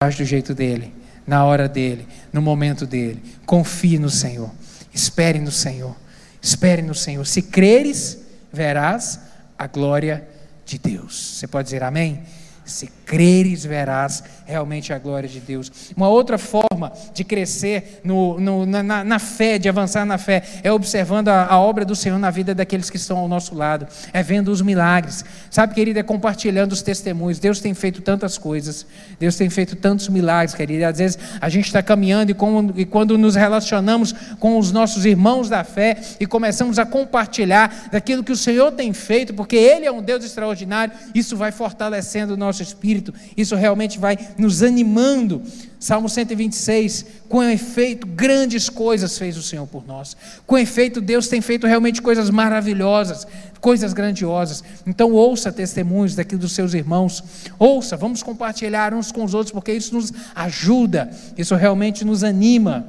Age 0.00 0.18
do 0.18 0.24
jeito 0.24 0.54
dele 0.54 0.94
na 1.26 1.44
hora 1.44 1.68
dele, 1.68 2.06
no 2.32 2.40
momento 2.40 2.86
dele. 2.86 3.20
Confie 3.44 3.98
no 3.98 4.08
Senhor. 4.08 4.48
Espere 4.94 5.40
no 5.40 5.50
Senhor. 5.50 5.96
Espere 6.40 6.80
no 6.80 6.94
Senhor. 6.94 7.26
Se 7.26 7.42
creres, 7.42 8.16
verás 8.52 9.18
a 9.58 9.66
glória 9.66 10.24
de 10.64 10.78
Deus. 10.78 11.34
Você 11.34 11.48
pode 11.48 11.64
dizer 11.64 11.82
amém? 11.82 12.22
Se 12.70 12.90
creres, 13.04 13.64
verás 13.64 14.22
realmente 14.46 14.92
a 14.92 14.98
glória 14.98 15.28
de 15.28 15.40
Deus. 15.40 15.70
Uma 15.96 16.08
outra 16.08 16.36
forma 16.38 16.92
de 17.14 17.24
crescer 17.24 18.00
no, 18.04 18.38
no, 18.38 18.66
na, 18.66 19.04
na, 19.04 19.18
fé, 19.18 19.58
de 19.58 19.68
avançar 19.68 20.04
na 20.04 20.18
fé, 20.18 20.42
é 20.62 20.72
observando 20.72 21.28
a, 21.28 21.46
a, 21.46 21.58
obra 21.58 21.84
do 21.84 21.94
Senhor 21.94 22.18
na 22.18 22.30
vida 22.30 22.54
daqueles 22.54 22.90
que 22.90 22.96
estão 22.96 23.18
ao 23.18 23.28
nosso 23.28 23.54
lado, 23.54 23.86
é 24.12 24.22
vendo 24.22 24.48
os 24.48 24.60
milagres. 24.60 25.24
Sabe, 25.50 25.74
querido, 25.74 25.98
é 25.98 26.02
compartilhando 26.02 26.72
os 26.72 26.82
testemunhos. 26.82 27.38
Deus 27.38 27.60
tem 27.60 27.74
feito 27.74 28.02
tantas 28.02 28.36
coisas, 28.36 28.86
Deus 29.18 29.36
tem 29.36 29.48
feito 29.48 29.76
tantos 29.76 30.08
milagres, 30.08 30.54
querido. 30.54 30.84
Às 30.84 30.98
vezes 30.98 31.18
a 31.40 31.48
gente 31.48 31.66
está 31.66 31.82
caminhando 31.82 32.30
e, 32.30 32.34
com, 32.34 32.72
e 32.76 32.84
quando 32.84 33.16
nos 33.16 33.34
relacionamos 33.34 34.12
com 34.38 34.58
os 34.58 34.72
nossos 34.72 35.04
irmãos 35.04 35.48
da 35.48 35.64
fé 35.64 35.96
e 36.18 36.26
começamos 36.26 36.78
a 36.78 36.86
compartilhar 36.86 37.88
daquilo 37.90 38.24
que 38.24 38.32
o 38.32 38.36
Senhor 38.36 38.72
tem 38.72 38.92
feito, 38.92 39.34
porque 39.34 39.56
Ele 39.56 39.86
é 39.86 39.92
um 39.92 40.02
Deus 40.02 40.24
extraordinário, 40.24 40.92
isso 41.14 41.36
vai 41.36 41.52
fortalecendo 41.52 42.34
o 42.34 42.36
nosso 42.36 42.59
espírito, 42.62 43.12
isso 43.36 43.54
realmente 43.54 43.98
vai 43.98 44.18
nos 44.38 44.62
animando. 44.62 45.42
Salmo 45.78 46.08
126, 46.08 47.06
com 47.28 47.42
efeito, 47.42 48.06
grandes 48.06 48.68
coisas 48.68 49.16
fez 49.16 49.36
o 49.36 49.42
Senhor 49.42 49.66
por 49.66 49.86
nós. 49.86 50.16
Com 50.46 50.58
efeito, 50.58 51.00
Deus 51.00 51.26
tem 51.28 51.40
feito 51.40 51.66
realmente 51.66 52.02
coisas 52.02 52.28
maravilhosas, 52.28 53.26
coisas 53.60 53.92
grandiosas. 53.92 54.62
Então, 54.86 55.12
ouça 55.12 55.50
testemunhos 55.50 56.14
daqui 56.14 56.36
dos 56.36 56.52
seus 56.52 56.74
irmãos. 56.74 57.24
Ouça, 57.58 57.96
vamos 57.96 58.22
compartilhar 58.22 58.92
uns 58.92 59.10
com 59.10 59.24
os 59.24 59.32
outros, 59.32 59.52
porque 59.52 59.72
isso 59.72 59.94
nos 59.94 60.12
ajuda, 60.34 61.10
isso 61.38 61.54
realmente 61.54 62.04
nos 62.04 62.22
anima. 62.22 62.86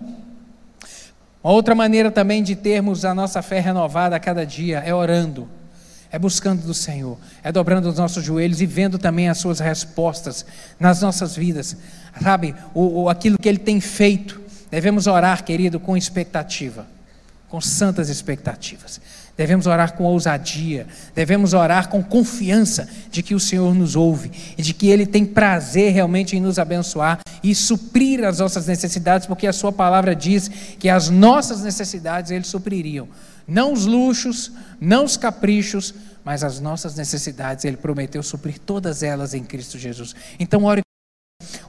Uma 1.44 1.54
outra 1.54 1.74
maneira 1.74 2.12
também 2.12 2.44
de 2.44 2.56
termos 2.56 3.06
a 3.06 3.16
nossa 3.16 3.42
fé 3.42 3.60
renovada 3.60 4.16
a 4.16 4.20
cada 4.20 4.46
dia 4.46 4.80
é 4.80 4.94
orando 4.94 5.48
é 6.12 6.20
buscando 6.20 6.62
do 6.64 6.74
Senhor, 6.74 7.18
é 7.42 7.52
dobrando 7.52 7.88
os 7.88 7.98
nossos 7.98 8.24
joelhos 8.24 8.62
e 8.62 8.66
vendo 8.66 8.98
também 8.98 9.30
as 9.30 9.38
suas 9.38 9.60
respostas 9.60 10.46
nas 10.78 11.02
nossas 11.02 11.36
vidas, 11.36 11.78
sabe? 12.22 12.54
O, 12.74 13.04
o, 13.04 13.10
aquilo 13.10 13.38
que 13.38 13.48
Ele 13.48 13.58
tem 13.58 13.80
feito. 13.80 14.42
Devemos 14.70 15.08
orar, 15.08 15.44
querido, 15.44 15.80
com 15.80 15.96
expectativa, 15.96 16.86
com 17.48 17.62
santas 17.62 18.10
expectativas. 18.10 19.00
Devemos 19.38 19.66
orar 19.66 19.94
com 19.94 20.04
ousadia, 20.04 20.86
devemos 21.16 21.54
orar 21.54 21.88
com 21.88 22.04
confiança 22.04 22.88
de 23.10 23.24
que 23.24 23.34
o 23.34 23.40
Senhor 23.40 23.74
nos 23.74 23.96
ouve 23.96 24.32
e 24.58 24.62
de 24.62 24.74
que 24.74 24.90
Ele 24.90 25.06
tem 25.06 25.26
prazer 25.26 25.94
realmente 25.94 26.36
em 26.36 26.42
nos 26.42 26.60
abençoar 26.60 27.22
e 27.42 27.56
suprir 27.56 28.24
as 28.26 28.40
nossas 28.40 28.68
necessidades, 28.68 29.26
porque 29.26 29.48
a 29.48 29.54
Sua 29.54 29.72
palavra 29.72 30.14
diz 30.14 30.50
que 30.78 30.90
as 30.90 31.10
nossas 31.10 31.64
necessidades 31.64 32.32
Ele 32.32 32.44
supririam 32.44 33.08
não 33.52 33.74
os 33.74 33.86
luxos, 33.86 34.50
não 34.80 35.04
os 35.04 35.18
caprichos, 35.18 35.94
mas 36.24 36.42
as 36.42 36.62
nossas 36.62 36.96
necessidades. 36.96 37.66
Ele 37.66 37.76
prometeu 37.76 38.24
suprir 38.24 38.58
todas 38.58 39.04
elas 39.04 39.34
em 39.34 39.44
Cristo 39.44 39.78
Jesus. 39.78 40.16
Então, 40.40 40.64
ore 40.64 40.82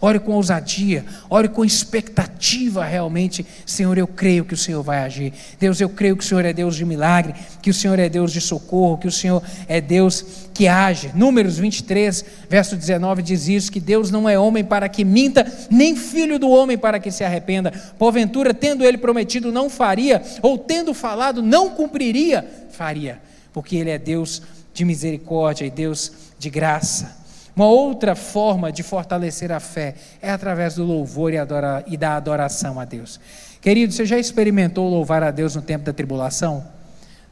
Ore 0.01 0.19
com 0.19 0.33
ousadia, 0.33 1.05
ore 1.29 1.49
com 1.49 1.65
expectativa 1.65 2.85
realmente. 2.85 3.47
Senhor, 3.65 3.97
eu 3.97 4.07
creio 4.07 4.45
que 4.45 4.55
o 4.55 4.57
Senhor 4.57 4.83
vai 4.83 4.99
agir. 4.99 5.33
Deus, 5.59 5.81
eu 5.81 5.89
creio 5.89 6.17
que 6.17 6.25
o 6.25 6.27
Senhor 6.27 6.45
é 6.45 6.53
Deus 6.53 6.77
de 6.77 6.85
milagre, 6.85 7.35
que 7.61 7.71
o 7.71 7.75
Senhor 7.75 7.99
é 7.99 8.09
Deus 8.09 8.33
de 8.33 8.41
socorro, 8.41 8.99
que 8.99 9.07
o 9.07 9.13
Senhor 9.13 9.43
é 9.69 9.81
Deus 9.81 10.25
que 10.53 10.69
age. 10.69 11.11
Números 11.15 11.59
23, 11.59 12.25
verso 12.49 12.77
19 12.77 13.23
diz 13.23 13.49
isso: 13.49 13.73
que 13.73 13.81
Deus 13.81 14.11
não 14.11 14.29
é 14.29 14.39
homem 14.39 14.65
para 14.65 14.89
que 14.89 15.05
minta, 15.05 15.51
nem 15.71 15.97
filho 15.97 16.39
do 16.39 16.51
homem 16.51 16.77
para 16.77 16.99
que 16.99 17.11
se 17.11 17.25
arrependa. 17.25 17.73
Porventura, 17.99 18.53
tendo 18.53 18.85
ele 18.85 18.99
prometido, 18.99 19.53
não 19.53 19.71
faria, 19.71 20.23
ou 20.41 20.59
tendo 20.59 20.93
falado, 20.93 21.43
não 21.43 21.71
cumpriria, 21.71 22.45
faria, 22.71 23.21
porque 23.53 23.77
ele 23.77 23.91
é 23.91 23.99
Deus 23.99 24.43
de 24.75 24.85
misericórdia 24.85 25.65
e 25.65 25.71
Deus 25.71 26.13
de 26.39 26.51
graça. 26.51 27.22
Uma 27.55 27.67
outra 27.67 28.15
forma 28.15 28.73
de 28.73 28.83
fortalecer 28.83 29.53
a 29.53 29.61
fé 29.61 29.95
é 30.23 30.31
através 30.31 30.77
do 30.77 30.85
louvor 30.85 31.33
e, 31.33 31.39
adora, 31.39 31.85
e 31.87 31.97
da 31.97 32.17
adoração 32.17 32.81
a 32.81 32.85
Deus. 32.85 33.21
Querido, 33.61 33.93
você 33.93 34.07
já 34.07 34.19
experimentou 34.19 34.89
louvar 34.89 35.23
a 35.23 35.31
Deus 35.31 35.55
no 35.55 35.63
tempo 35.63 35.85
da 35.85 35.93
tribulação? 35.93 36.65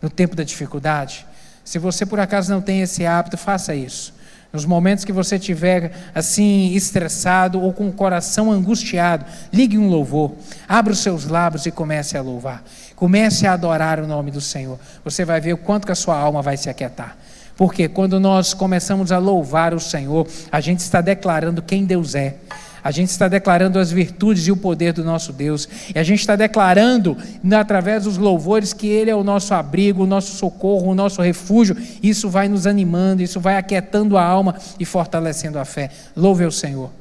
No 0.00 0.11
tempo 0.11 0.37
da 0.37 0.44
dificuldade? 0.44 1.26
Se 1.64 1.78
você 1.78 2.04
por 2.04 2.20
acaso 2.20 2.52
não 2.52 2.61
tem 2.61 2.83
esse 2.83 3.06
hábito, 3.06 3.38
faça 3.38 3.74
isso. 3.74 4.14
Nos 4.52 4.64
momentos 4.64 5.04
que 5.04 5.12
você 5.12 5.37
estiver 5.37 5.92
assim 6.14 6.74
estressado 6.74 7.61
ou 7.61 7.72
com 7.72 7.88
o 7.88 7.92
coração 7.92 8.50
angustiado, 8.50 9.24
ligue 9.52 9.78
um 9.78 9.88
louvor, 9.88 10.33
abra 10.68 10.92
os 10.92 10.98
seus 10.98 11.26
lábios 11.26 11.66
e 11.66 11.70
comece 11.70 12.18
a 12.18 12.22
louvar. 12.22 12.64
Comece 12.96 13.46
a 13.46 13.52
adorar 13.52 14.00
o 14.00 14.06
nome 14.06 14.30
do 14.30 14.40
Senhor. 14.40 14.78
Você 15.04 15.24
vai 15.24 15.40
ver 15.40 15.52
o 15.52 15.59
quanto 15.59 15.87
que 15.87 15.92
a 15.92 15.96
sua 15.96 16.16
alma 16.16 16.42
vai 16.42 16.56
se 16.56 16.68
aquietar. 16.68 17.16
Porque 17.60 17.88
quando 17.88 18.18
nós 18.18 18.54
começamos 18.54 19.12
a 19.12 19.18
louvar 19.18 19.74
o 19.74 19.78
Senhor, 19.78 20.26
a 20.50 20.62
gente 20.62 20.78
está 20.78 21.02
declarando 21.02 21.60
quem 21.60 21.84
Deus 21.84 22.14
é. 22.14 22.36
A 22.82 22.90
gente 22.90 23.10
está 23.10 23.28
declarando 23.28 23.78
as 23.78 23.92
virtudes 23.92 24.46
e 24.46 24.50
o 24.50 24.56
poder 24.56 24.94
do 24.94 25.04
nosso 25.04 25.30
Deus. 25.30 25.68
E 25.94 25.98
a 25.98 26.02
gente 26.02 26.20
está 26.20 26.36
declarando, 26.36 27.18
através 27.52 28.04
dos 28.04 28.16
louvores, 28.16 28.72
que 28.72 28.88
Ele 28.88 29.10
é 29.10 29.14
o 29.14 29.22
nosso 29.22 29.52
abrigo, 29.52 30.04
o 30.04 30.06
nosso 30.06 30.34
socorro, 30.38 30.90
o 30.90 30.94
nosso 30.94 31.20
refúgio. 31.20 31.76
Isso 32.02 32.30
vai 32.30 32.48
nos 32.48 32.66
animando, 32.66 33.20
isso 33.20 33.38
vai 33.38 33.58
aquietando 33.58 34.16
a 34.16 34.24
alma 34.24 34.54
e 34.78 34.86
fortalecendo 34.86 35.58
a 35.58 35.64
fé. 35.66 35.90
Louve 36.16 36.46
o 36.46 36.50
Senhor. 36.50 36.99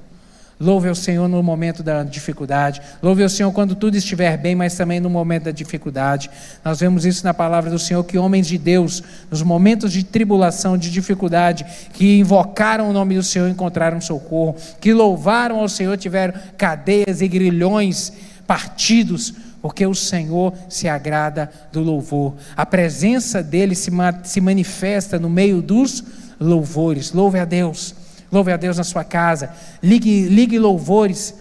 Louve 0.59 0.89
ao 0.89 0.95
Senhor 0.95 1.29
no 1.29 1.41
momento 1.41 1.81
da 1.81 2.03
dificuldade. 2.03 2.81
Louve 3.01 3.23
ao 3.23 3.29
Senhor 3.29 3.49
quando 3.53 3.75
tudo 3.75 3.95
estiver 3.95 4.35
bem, 4.37 4.55
mas 4.55 4.75
também 4.75 4.99
no 4.99 5.09
momento 5.09 5.43
da 5.43 5.51
dificuldade. 5.51 6.29
Nós 6.65 6.81
vemos 6.81 7.05
isso 7.05 7.23
na 7.23 7.33
palavra 7.33 7.69
do 7.69 7.79
Senhor, 7.79 8.03
que 8.03 8.17
homens 8.17 8.45
de 8.45 8.57
Deus, 8.57 9.01
nos 9.31 9.41
momentos 9.41 9.93
de 9.93 10.03
tribulação, 10.03 10.77
de 10.77 10.91
dificuldade, 10.91 11.65
que 11.93 12.19
invocaram 12.19 12.89
o 12.89 12.93
nome 12.93 13.15
do 13.15 13.23
Senhor, 13.23 13.47
encontraram 13.47 14.01
socorro, 14.01 14.53
que 14.81 14.93
louvaram 14.93 15.61
ao 15.61 15.69
Senhor, 15.69 15.97
tiveram 15.97 16.33
cadeias 16.57 17.21
e 17.21 17.27
grilhões 17.29 18.11
partidos, 18.45 19.33
porque 19.61 19.85
o 19.85 19.95
Senhor 19.95 20.53
se 20.67 20.89
agrada 20.89 21.49
do 21.71 21.81
louvor. 21.81 22.35
A 22.57 22.65
presença 22.65 23.41
dele 23.41 23.75
se, 23.75 23.91
se 24.25 24.41
manifesta 24.41 25.17
no 25.17 25.29
meio 25.29 25.61
dos 25.61 26.03
louvores. 26.37 27.13
Louve 27.13 27.39
a 27.39 27.45
Deus. 27.45 27.98
Louve 28.31 28.51
a 28.51 28.57
Deus 28.57 28.77
na 28.77 28.83
sua 28.83 29.03
casa. 29.03 29.51
Ligue, 29.81 30.27
ligue 30.27 30.59
louvores. 30.59 31.33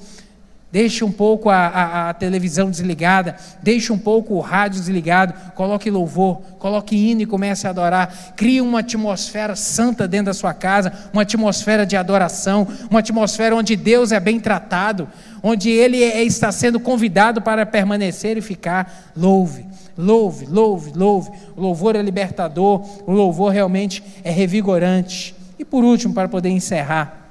Deixe 0.70 1.02
um 1.02 1.10
pouco 1.10 1.48
a, 1.48 1.66
a, 1.66 2.10
a, 2.10 2.14
televisão 2.14 2.70
desligada, 2.70 3.36
deixe 3.62 3.90
um 3.90 3.96
pouco 3.96 4.34
o 4.34 4.40
rádio 4.40 4.78
desligado, 4.78 5.32
coloque 5.54 5.90
louvor, 5.90 6.42
coloque 6.58 6.94
hino 6.94 7.22
e 7.22 7.26
comece 7.26 7.66
a 7.66 7.70
adorar. 7.70 8.34
Crie 8.36 8.60
uma 8.60 8.80
atmosfera 8.80 9.56
santa 9.56 10.06
dentro 10.06 10.26
da 10.26 10.34
sua 10.34 10.52
casa, 10.52 10.92
uma 11.10 11.22
atmosfera 11.22 11.86
de 11.86 11.96
adoração, 11.96 12.68
uma 12.90 13.00
atmosfera 13.00 13.56
onde 13.56 13.76
Deus 13.76 14.12
é 14.12 14.20
bem 14.20 14.38
tratado, 14.38 15.08
onde 15.42 15.70
Ele 15.70 16.04
é, 16.04 16.22
está 16.22 16.52
sendo 16.52 16.78
convidado 16.78 17.40
para 17.40 17.64
permanecer 17.64 18.36
e 18.36 18.42
ficar. 18.42 19.10
Louve, 19.16 19.66
louve, 19.96 20.44
louve, 20.44 20.92
louve. 20.94 21.30
O 21.56 21.62
louvor 21.62 21.96
é 21.96 22.02
libertador, 22.02 22.86
o 23.06 23.12
louvor 23.12 23.52
realmente 23.52 24.04
é 24.22 24.30
revigorante. 24.30 25.37
E 25.58 25.64
por 25.64 25.82
último, 25.84 26.14
para 26.14 26.28
poder 26.28 26.50
encerrar, 26.50 27.28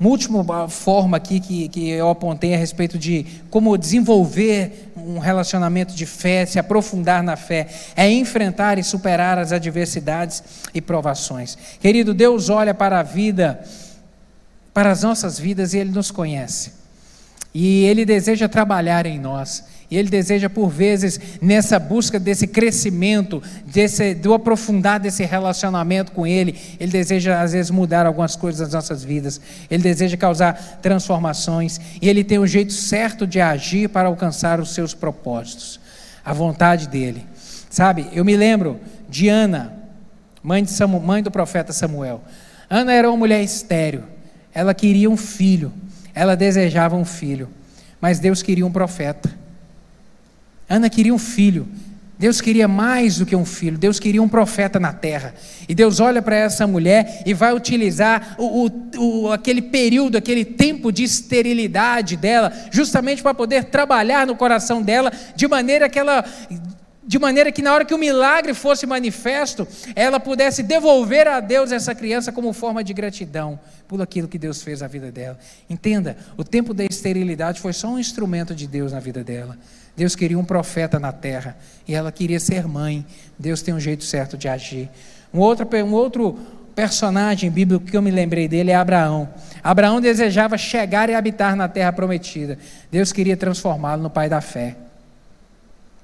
uma 0.00 0.08
última 0.08 0.66
forma 0.66 1.18
aqui 1.18 1.38
que, 1.38 1.68
que 1.68 1.90
eu 1.90 2.08
apontei 2.08 2.54
a 2.54 2.56
respeito 2.56 2.96
de 2.96 3.26
como 3.50 3.76
desenvolver 3.76 4.90
um 4.96 5.18
relacionamento 5.18 5.94
de 5.94 6.06
fé, 6.06 6.46
se 6.46 6.58
aprofundar 6.58 7.22
na 7.22 7.36
fé, 7.36 7.68
é 7.94 8.10
enfrentar 8.10 8.78
e 8.78 8.82
superar 8.82 9.36
as 9.36 9.52
adversidades 9.52 10.42
e 10.72 10.80
provações. 10.80 11.58
Querido, 11.80 12.14
Deus 12.14 12.48
olha 12.48 12.72
para 12.72 13.00
a 13.00 13.02
vida, 13.02 13.62
para 14.72 14.90
as 14.90 15.02
nossas 15.02 15.38
vidas 15.38 15.74
e 15.74 15.78
Ele 15.78 15.90
nos 15.90 16.10
conhece. 16.10 16.72
E 17.52 17.84
Ele 17.84 18.06
deseja 18.06 18.48
trabalhar 18.48 19.04
em 19.04 19.18
nós. 19.18 19.64
E 19.90 19.98
Ele 19.98 20.08
deseja, 20.08 20.48
por 20.48 20.68
vezes, 20.68 21.18
nessa 21.42 21.76
busca 21.78 22.20
desse 22.20 22.46
crescimento, 22.46 23.42
desse, 23.66 24.14
do 24.14 24.32
aprofundar 24.32 25.00
desse 25.00 25.24
relacionamento 25.24 26.12
com 26.12 26.24
Ele, 26.24 26.56
Ele 26.78 26.92
deseja, 26.92 27.42
às 27.42 27.52
vezes, 27.52 27.72
mudar 27.72 28.06
algumas 28.06 28.36
coisas 28.36 28.60
das 28.60 28.72
nossas 28.72 29.02
vidas. 29.02 29.40
Ele 29.68 29.82
deseja 29.82 30.16
causar 30.16 30.78
transformações. 30.80 31.80
E 32.00 32.08
Ele 32.08 32.22
tem 32.22 32.38
o 32.38 32.42
um 32.42 32.46
jeito 32.46 32.72
certo 32.72 33.26
de 33.26 33.40
agir 33.40 33.88
para 33.88 34.06
alcançar 34.06 34.60
os 34.60 34.72
seus 34.72 34.94
propósitos, 34.94 35.80
a 36.24 36.32
vontade 36.32 36.88
dEle. 36.88 37.26
Sabe, 37.68 38.06
eu 38.12 38.24
me 38.24 38.36
lembro 38.36 38.78
de 39.08 39.28
Ana, 39.28 39.72
mãe, 40.40 40.62
de 40.62 40.70
Samuel, 40.70 41.02
mãe 41.02 41.22
do 41.22 41.32
profeta 41.32 41.72
Samuel. 41.72 42.22
Ana 42.68 42.92
era 42.92 43.08
uma 43.08 43.16
mulher 43.16 43.42
estéril. 43.42 44.04
Ela 44.54 44.72
queria 44.72 45.10
um 45.10 45.16
filho. 45.16 45.72
Ela 46.14 46.36
desejava 46.36 46.94
um 46.94 47.04
filho. 47.04 47.48
Mas 48.00 48.20
Deus 48.20 48.40
queria 48.40 48.64
um 48.64 48.70
profeta. 48.70 49.39
Ana 50.70 50.88
queria 50.88 51.12
um 51.12 51.18
filho, 51.18 51.68
Deus 52.16 52.40
queria 52.40 52.68
mais 52.68 53.18
do 53.18 53.26
que 53.26 53.34
um 53.34 53.44
filho, 53.44 53.76
Deus 53.76 53.98
queria 53.98 54.22
um 54.22 54.28
profeta 54.28 54.78
na 54.78 54.92
terra. 54.92 55.34
E 55.68 55.74
Deus 55.74 55.98
olha 55.98 56.22
para 56.22 56.36
essa 56.36 56.64
mulher 56.64 57.24
e 57.26 57.34
vai 57.34 57.52
utilizar 57.52 58.36
o, 58.38 58.66
o, 58.66 58.98
o, 58.98 59.32
aquele 59.32 59.62
período, 59.62 60.16
aquele 60.16 60.44
tempo 60.44 60.92
de 60.92 61.02
esterilidade 61.02 62.16
dela, 62.16 62.52
justamente 62.70 63.20
para 63.20 63.34
poder 63.34 63.64
trabalhar 63.64 64.26
no 64.28 64.36
coração 64.36 64.80
dela, 64.80 65.10
de 65.34 65.48
maneira 65.48 65.88
que 65.88 65.98
ela 65.98 66.24
de 67.02 67.18
maneira 67.18 67.50
que 67.50 67.60
na 67.60 67.74
hora 67.74 67.84
que 67.84 67.92
o 67.92 67.98
milagre 67.98 68.54
fosse 68.54 68.86
manifesto, 68.86 69.66
ela 69.96 70.20
pudesse 70.20 70.62
devolver 70.62 71.26
a 71.26 71.40
Deus 71.40 71.72
essa 71.72 71.92
criança 71.92 72.30
como 72.30 72.52
forma 72.52 72.84
de 72.84 72.94
gratidão 72.94 73.58
por 73.88 74.00
aquilo 74.00 74.28
que 74.28 74.38
Deus 74.38 74.62
fez 74.62 74.80
na 74.80 74.86
vida 74.86 75.10
dela. 75.10 75.36
Entenda, 75.68 76.16
o 76.36 76.44
tempo 76.44 76.72
da 76.72 76.84
esterilidade 76.84 77.60
foi 77.60 77.72
só 77.72 77.88
um 77.88 77.98
instrumento 77.98 78.54
de 78.54 78.68
Deus 78.68 78.92
na 78.92 79.00
vida 79.00 79.24
dela. 79.24 79.58
Deus 79.96 80.16
queria 80.16 80.38
um 80.38 80.44
profeta 80.44 80.98
na 80.98 81.12
terra 81.12 81.56
e 81.86 81.94
ela 81.94 82.10
queria 82.10 82.40
ser 82.40 82.66
mãe. 82.66 83.04
Deus 83.38 83.62
tem 83.62 83.74
um 83.74 83.80
jeito 83.80 84.04
certo 84.04 84.36
de 84.36 84.48
agir. 84.48 84.88
Um 85.32 85.38
outro, 85.38 85.68
um 85.84 85.92
outro 85.92 86.38
personagem 86.74 87.50
bíblico 87.50 87.84
que 87.84 87.96
eu 87.96 88.02
me 88.02 88.10
lembrei 88.10 88.48
dele 88.48 88.70
é 88.70 88.74
Abraão. 88.74 89.28
Abraão 89.62 90.00
desejava 90.00 90.56
chegar 90.56 91.10
e 91.10 91.14
habitar 91.14 91.54
na 91.54 91.68
terra 91.68 91.92
prometida. 91.92 92.58
Deus 92.90 93.12
queria 93.12 93.36
transformá-lo 93.36 94.02
no 94.02 94.10
pai 94.10 94.28
da 94.28 94.40
fé. 94.40 94.76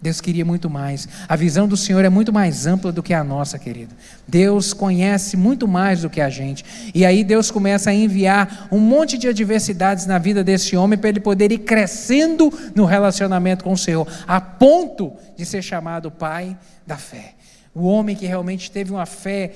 Deus 0.00 0.20
queria 0.20 0.44
muito 0.44 0.68
mais. 0.68 1.08
A 1.26 1.34
visão 1.36 1.66
do 1.66 1.76
Senhor 1.76 2.04
é 2.04 2.08
muito 2.08 2.32
mais 2.32 2.66
ampla 2.66 2.92
do 2.92 3.02
que 3.02 3.14
a 3.14 3.24
nossa, 3.24 3.58
querido. 3.58 3.94
Deus 4.28 4.72
conhece 4.72 5.36
muito 5.36 5.66
mais 5.66 6.02
do 6.02 6.10
que 6.10 6.20
a 6.20 6.28
gente. 6.28 6.64
E 6.94 7.04
aí 7.04 7.24
Deus 7.24 7.50
começa 7.50 7.90
a 7.90 7.94
enviar 7.94 8.68
um 8.70 8.78
monte 8.78 9.16
de 9.16 9.26
adversidades 9.26 10.06
na 10.06 10.18
vida 10.18 10.44
desse 10.44 10.76
homem 10.76 10.98
para 10.98 11.08
ele 11.08 11.20
poder 11.20 11.50
ir 11.50 11.58
crescendo 11.58 12.52
no 12.74 12.84
relacionamento 12.84 13.64
com 13.64 13.72
o 13.72 13.78
Senhor, 13.78 14.06
a 14.26 14.40
ponto 14.40 15.12
de 15.36 15.46
ser 15.46 15.62
chamado 15.62 16.10
pai 16.10 16.56
da 16.86 16.96
fé. 16.96 17.34
O 17.74 17.86
homem 17.86 18.14
que 18.14 18.26
realmente 18.26 18.70
teve 18.70 18.92
uma 18.92 19.06
fé 19.06 19.52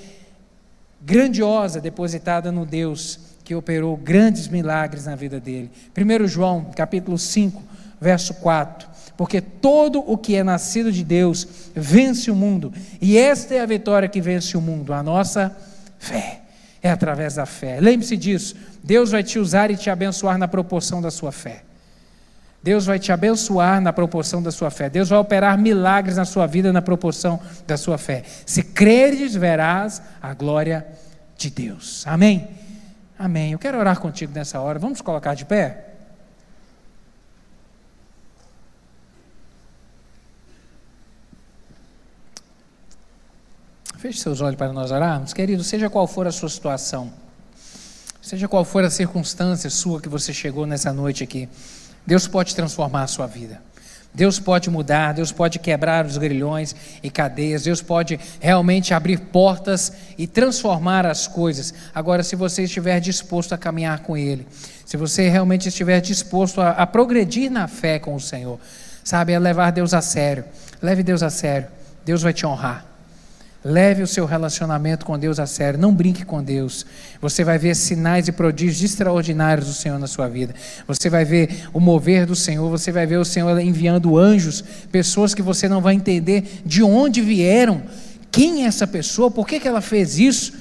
grandiosa 1.02 1.80
depositada 1.80 2.50
no 2.50 2.64
Deus 2.64 3.30
que 3.50 3.54
operou 3.54 3.96
grandes 3.96 4.46
milagres 4.46 5.06
na 5.06 5.16
vida 5.16 5.40
dele. 5.40 5.70
1 5.96 6.28
João, 6.28 6.66
capítulo 6.76 7.18
5, 7.18 7.60
verso 8.00 8.34
4 8.34 8.90
porque 9.20 9.42
todo 9.42 9.98
o 9.98 10.16
que 10.16 10.34
é 10.34 10.42
nascido 10.42 10.90
de 10.90 11.04
Deus 11.04 11.46
vence 11.74 12.30
o 12.30 12.34
mundo, 12.34 12.72
e 13.02 13.18
esta 13.18 13.54
é 13.54 13.60
a 13.60 13.66
vitória 13.66 14.08
que 14.08 14.18
vence 14.18 14.56
o 14.56 14.62
mundo, 14.62 14.94
a 14.94 15.02
nossa 15.02 15.54
fé. 15.98 16.40
É 16.82 16.90
através 16.90 17.34
da 17.34 17.44
fé. 17.44 17.78
Lembre-se 17.80 18.16
disso. 18.16 18.56
Deus 18.82 19.10
vai 19.10 19.22
te 19.22 19.38
usar 19.38 19.70
e 19.70 19.76
te 19.76 19.90
abençoar 19.90 20.38
na 20.38 20.48
proporção 20.48 21.02
da 21.02 21.10
sua 21.10 21.30
fé. 21.30 21.64
Deus 22.62 22.86
vai 22.86 22.98
te 22.98 23.12
abençoar 23.12 23.78
na 23.82 23.92
proporção 23.92 24.42
da 24.42 24.50
sua 24.50 24.70
fé. 24.70 24.88
Deus 24.88 25.10
vai 25.10 25.18
operar 25.18 25.58
milagres 25.58 26.16
na 26.16 26.24
sua 26.24 26.46
vida 26.46 26.72
na 26.72 26.80
proporção 26.80 27.38
da 27.66 27.76
sua 27.76 27.98
fé. 27.98 28.22
Se 28.46 28.62
creres, 28.62 29.34
verás 29.34 30.00
a 30.22 30.32
glória 30.32 30.86
de 31.36 31.50
Deus. 31.50 32.06
Amém? 32.06 32.48
Amém. 33.18 33.52
Eu 33.52 33.58
quero 33.58 33.76
orar 33.76 34.00
contigo 34.00 34.32
nessa 34.34 34.58
hora. 34.60 34.78
Vamos 34.78 35.02
colocar 35.02 35.34
de 35.34 35.44
pé? 35.44 35.89
Feche 44.00 44.18
seus 44.18 44.40
olhos 44.40 44.56
para 44.56 44.72
nós 44.72 44.90
orarmos. 44.90 45.34
Querido, 45.34 45.62
seja 45.62 45.90
qual 45.90 46.06
for 46.06 46.26
a 46.26 46.32
sua 46.32 46.48
situação, 46.48 47.12
seja 48.22 48.48
qual 48.48 48.64
for 48.64 48.82
a 48.82 48.88
circunstância 48.88 49.68
sua 49.68 50.00
que 50.00 50.08
você 50.08 50.32
chegou 50.32 50.64
nessa 50.64 50.90
noite 50.90 51.22
aqui, 51.22 51.46
Deus 52.06 52.26
pode 52.26 52.56
transformar 52.56 53.02
a 53.02 53.06
sua 53.06 53.26
vida. 53.26 53.60
Deus 54.14 54.40
pode 54.40 54.70
mudar, 54.70 55.12
Deus 55.12 55.30
pode 55.30 55.58
quebrar 55.58 56.06
os 56.06 56.16
grilhões 56.16 56.74
e 57.02 57.10
cadeias, 57.10 57.64
Deus 57.64 57.82
pode 57.82 58.18
realmente 58.40 58.94
abrir 58.94 59.20
portas 59.20 59.92
e 60.16 60.26
transformar 60.26 61.04
as 61.04 61.28
coisas. 61.28 61.74
Agora, 61.94 62.22
se 62.22 62.34
você 62.34 62.62
estiver 62.62 63.00
disposto 63.00 63.52
a 63.52 63.58
caminhar 63.58 63.98
com 63.98 64.16
Ele, 64.16 64.48
se 64.86 64.96
você 64.96 65.28
realmente 65.28 65.68
estiver 65.68 66.00
disposto 66.00 66.62
a, 66.62 66.70
a 66.70 66.86
progredir 66.86 67.50
na 67.50 67.68
fé 67.68 67.98
com 67.98 68.14
o 68.14 68.20
Senhor, 68.20 68.58
sabe, 69.04 69.34
a 69.34 69.38
levar 69.38 69.70
Deus 69.72 69.92
a 69.92 70.00
sério, 70.00 70.46
leve 70.80 71.02
Deus 71.02 71.22
a 71.22 71.28
sério, 71.28 71.68
Deus 72.02 72.22
vai 72.22 72.32
te 72.32 72.46
honrar. 72.46 72.88
Leve 73.62 74.02
o 74.02 74.06
seu 74.06 74.24
relacionamento 74.24 75.04
com 75.04 75.18
Deus 75.18 75.38
a 75.38 75.46
sério, 75.46 75.78
não 75.78 75.94
brinque 75.94 76.24
com 76.24 76.42
Deus. 76.42 76.86
Você 77.20 77.44
vai 77.44 77.58
ver 77.58 77.76
sinais 77.76 78.26
e 78.26 78.32
prodígios 78.32 78.82
extraordinários 78.82 79.66
do 79.66 79.74
Senhor 79.74 79.98
na 79.98 80.06
sua 80.06 80.28
vida. 80.28 80.54
Você 80.86 81.10
vai 81.10 81.26
ver 81.26 81.68
o 81.72 81.78
mover 81.78 82.24
do 82.24 82.34
Senhor, 82.34 82.70
você 82.70 82.90
vai 82.90 83.06
ver 83.06 83.18
o 83.18 83.24
Senhor 83.24 83.60
enviando 83.60 84.16
anjos, 84.16 84.64
pessoas 84.90 85.34
que 85.34 85.42
você 85.42 85.68
não 85.68 85.82
vai 85.82 85.94
entender 85.94 86.62
de 86.64 86.82
onde 86.82 87.20
vieram, 87.20 87.82
quem 88.30 88.64
é 88.64 88.66
essa 88.66 88.86
pessoa, 88.86 89.30
por 89.30 89.46
que, 89.46 89.60
que 89.60 89.68
ela 89.68 89.82
fez 89.82 90.18
isso. 90.18 90.54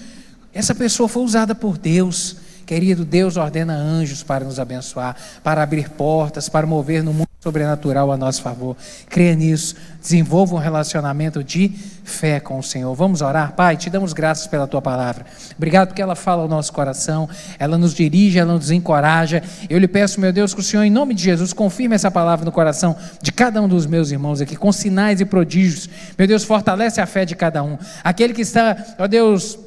Essa 0.54 0.76
pessoa 0.76 1.08
foi 1.08 1.24
usada 1.24 1.56
por 1.56 1.78
Deus. 1.78 2.36
Querido, 2.66 3.06
Deus 3.06 3.38
ordena 3.38 3.76
anjos 3.76 4.24
para 4.24 4.44
nos 4.44 4.60
abençoar, 4.60 5.16
para 5.42 5.64
abrir 5.64 5.90
portas, 5.90 6.50
para 6.50 6.68
mover 6.68 7.02
no 7.02 7.14
mundo 7.14 7.29
sobrenatural 7.42 8.12
a 8.12 8.18
nosso 8.18 8.42
favor. 8.42 8.76
Creia 9.10 9.34
nisso, 9.34 9.74
desenvolva 10.02 10.56
um 10.56 10.58
relacionamento 10.58 11.42
de 11.42 11.70
fé 12.04 12.38
com 12.38 12.60
o 12.60 12.64
Senhor. 12.64 12.94
Vamos 12.94 13.22
orar, 13.22 13.54
Pai, 13.54 13.78
te 13.78 13.90
damos 13.90 14.12
graças 14.12 14.46
pela 14.46 14.68
tua 14.68 14.82
palavra. 14.82 15.26
Obrigado 15.56 15.88
porque 15.88 16.02
ela 16.02 16.16
fala 16.16 16.42
ao 16.42 16.50
nosso 16.50 16.74
coração, 16.74 17.30
ela 17.58 17.78
nos 17.78 17.94
dirige, 17.94 18.38
ela 18.38 18.54
nos 18.54 18.72
encoraja. 18.72 19.42
Eu 19.70 19.80
lhe 19.80 19.88
peço, 19.88 20.20
meu 20.20 20.34
Deus, 20.34 20.54
que 20.54 20.60
o 20.60 20.64
Senhor, 20.64 20.84
em 20.84 20.90
nome 20.90 21.14
de 21.14 21.24
Jesus, 21.24 21.54
confirme 21.54 21.96
essa 21.96 22.12
palavra 22.12 22.44
no 22.44 22.52
coração 22.52 22.94
de 23.22 23.32
cada 23.32 23.62
um 23.62 23.70
dos 23.70 23.86
meus 23.86 24.12
irmãos 24.12 24.42
aqui, 24.42 24.58
com 24.58 24.72
sinais 24.74 25.22
e 25.22 25.26
prodígios. 25.26 25.90
Meu 26.18 26.28
Deus, 26.28 26.44
fortalece 26.44 27.00
a 27.00 27.06
fé 27.06 27.24
de 27.24 27.38
cada 27.38 27.64
um. 27.64 27.78
Aquele 28.04 28.34
que 28.34 28.42
está, 28.42 28.76
ó 28.98 29.08
Deus, 29.08 29.58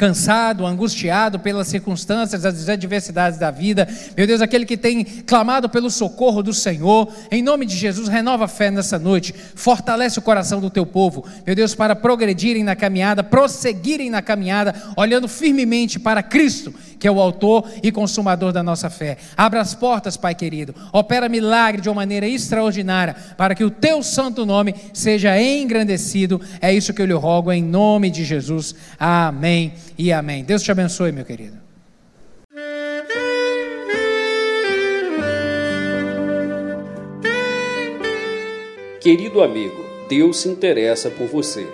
cansado, 0.00 0.64
angustiado 0.64 1.38
pelas 1.38 1.68
circunstâncias, 1.68 2.46
as 2.46 2.70
adversidades 2.70 3.38
da 3.38 3.50
vida. 3.50 3.86
Meu 4.16 4.26
Deus, 4.26 4.40
aquele 4.40 4.64
que 4.64 4.78
tem 4.78 5.04
clamado 5.04 5.68
pelo 5.68 5.90
socorro 5.90 6.42
do 6.42 6.54
Senhor, 6.54 7.12
em 7.30 7.42
nome 7.42 7.66
de 7.66 7.76
Jesus, 7.76 8.08
renova 8.08 8.46
a 8.46 8.48
fé 8.48 8.70
nessa 8.70 8.98
noite, 8.98 9.34
fortalece 9.54 10.18
o 10.18 10.22
coração 10.22 10.58
do 10.58 10.70
teu 10.70 10.86
povo, 10.86 11.26
meu 11.46 11.54
Deus, 11.54 11.74
para 11.74 11.94
progredirem 11.94 12.64
na 12.64 12.74
caminhada, 12.74 13.22
prosseguirem 13.22 14.08
na 14.08 14.22
caminhada, 14.22 14.74
olhando 14.96 15.28
firmemente 15.28 15.98
para 15.98 16.22
Cristo, 16.22 16.72
que 16.98 17.06
é 17.06 17.10
o 17.10 17.20
autor 17.20 17.68
e 17.82 17.92
consumador 17.92 18.52
da 18.52 18.62
nossa 18.62 18.88
fé. 18.88 19.18
Abra 19.36 19.60
as 19.60 19.74
portas, 19.74 20.16
Pai 20.16 20.34
querido, 20.34 20.74
opera 20.94 21.28
milagre 21.28 21.82
de 21.82 21.90
uma 21.90 21.96
maneira 21.96 22.26
extraordinária, 22.26 23.14
para 23.36 23.54
que 23.54 23.64
o 23.64 23.70
teu 23.70 24.02
santo 24.02 24.46
nome 24.46 24.74
seja 24.94 25.38
engrandecido. 25.38 26.40
É 26.58 26.72
isso 26.72 26.94
que 26.94 27.02
eu 27.02 27.06
lhe 27.06 27.12
rogo, 27.12 27.52
em 27.52 27.62
nome 27.62 28.08
de 28.08 28.24
Jesus. 28.24 28.74
Amém 28.98 29.74
e 30.00 30.12
amém. 30.12 30.42
Deus 30.42 30.62
te 30.62 30.72
abençoe, 30.72 31.12
meu 31.12 31.26
querido. 31.26 31.58
Querido 38.98 39.42
amigo, 39.42 39.84
Deus 40.08 40.38
se 40.38 40.48
interessa 40.48 41.10
por 41.10 41.26
você. 41.26 41.66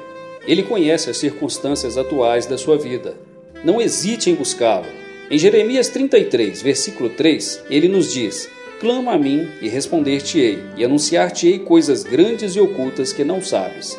Ele 0.45 0.65
conhece 0.65 1.09
as 1.09 1.17
circunstâncias 1.17 1.97
atuais 1.97 2.47
da 2.47 2.59
sua 2.59 2.77
vida. 2.77 3.15
Não 3.65 3.81
hesite 3.81 4.29
em 4.29 4.35
buscá-lo. 4.35 4.87
Em 5.31 5.39
Jeremias 5.39 5.89
33, 5.89 6.63
versículo 6.63 7.11
3, 7.11 7.65
ele 7.71 7.89
nos 7.89 8.13
diz: 8.13 8.49
Clama 8.81 9.13
a 9.13 9.19
mim 9.19 9.49
e 9.61 9.69
responder-te-ei, 9.69 10.63
e 10.77 10.85
anunciar-te-ei 10.85 11.61
coisas 11.61 12.03
grandes 12.03 12.57
e 12.57 12.61
ocultas 12.61 13.13
que 13.13 13.25
não 13.25 13.41
sabes. 13.41 13.99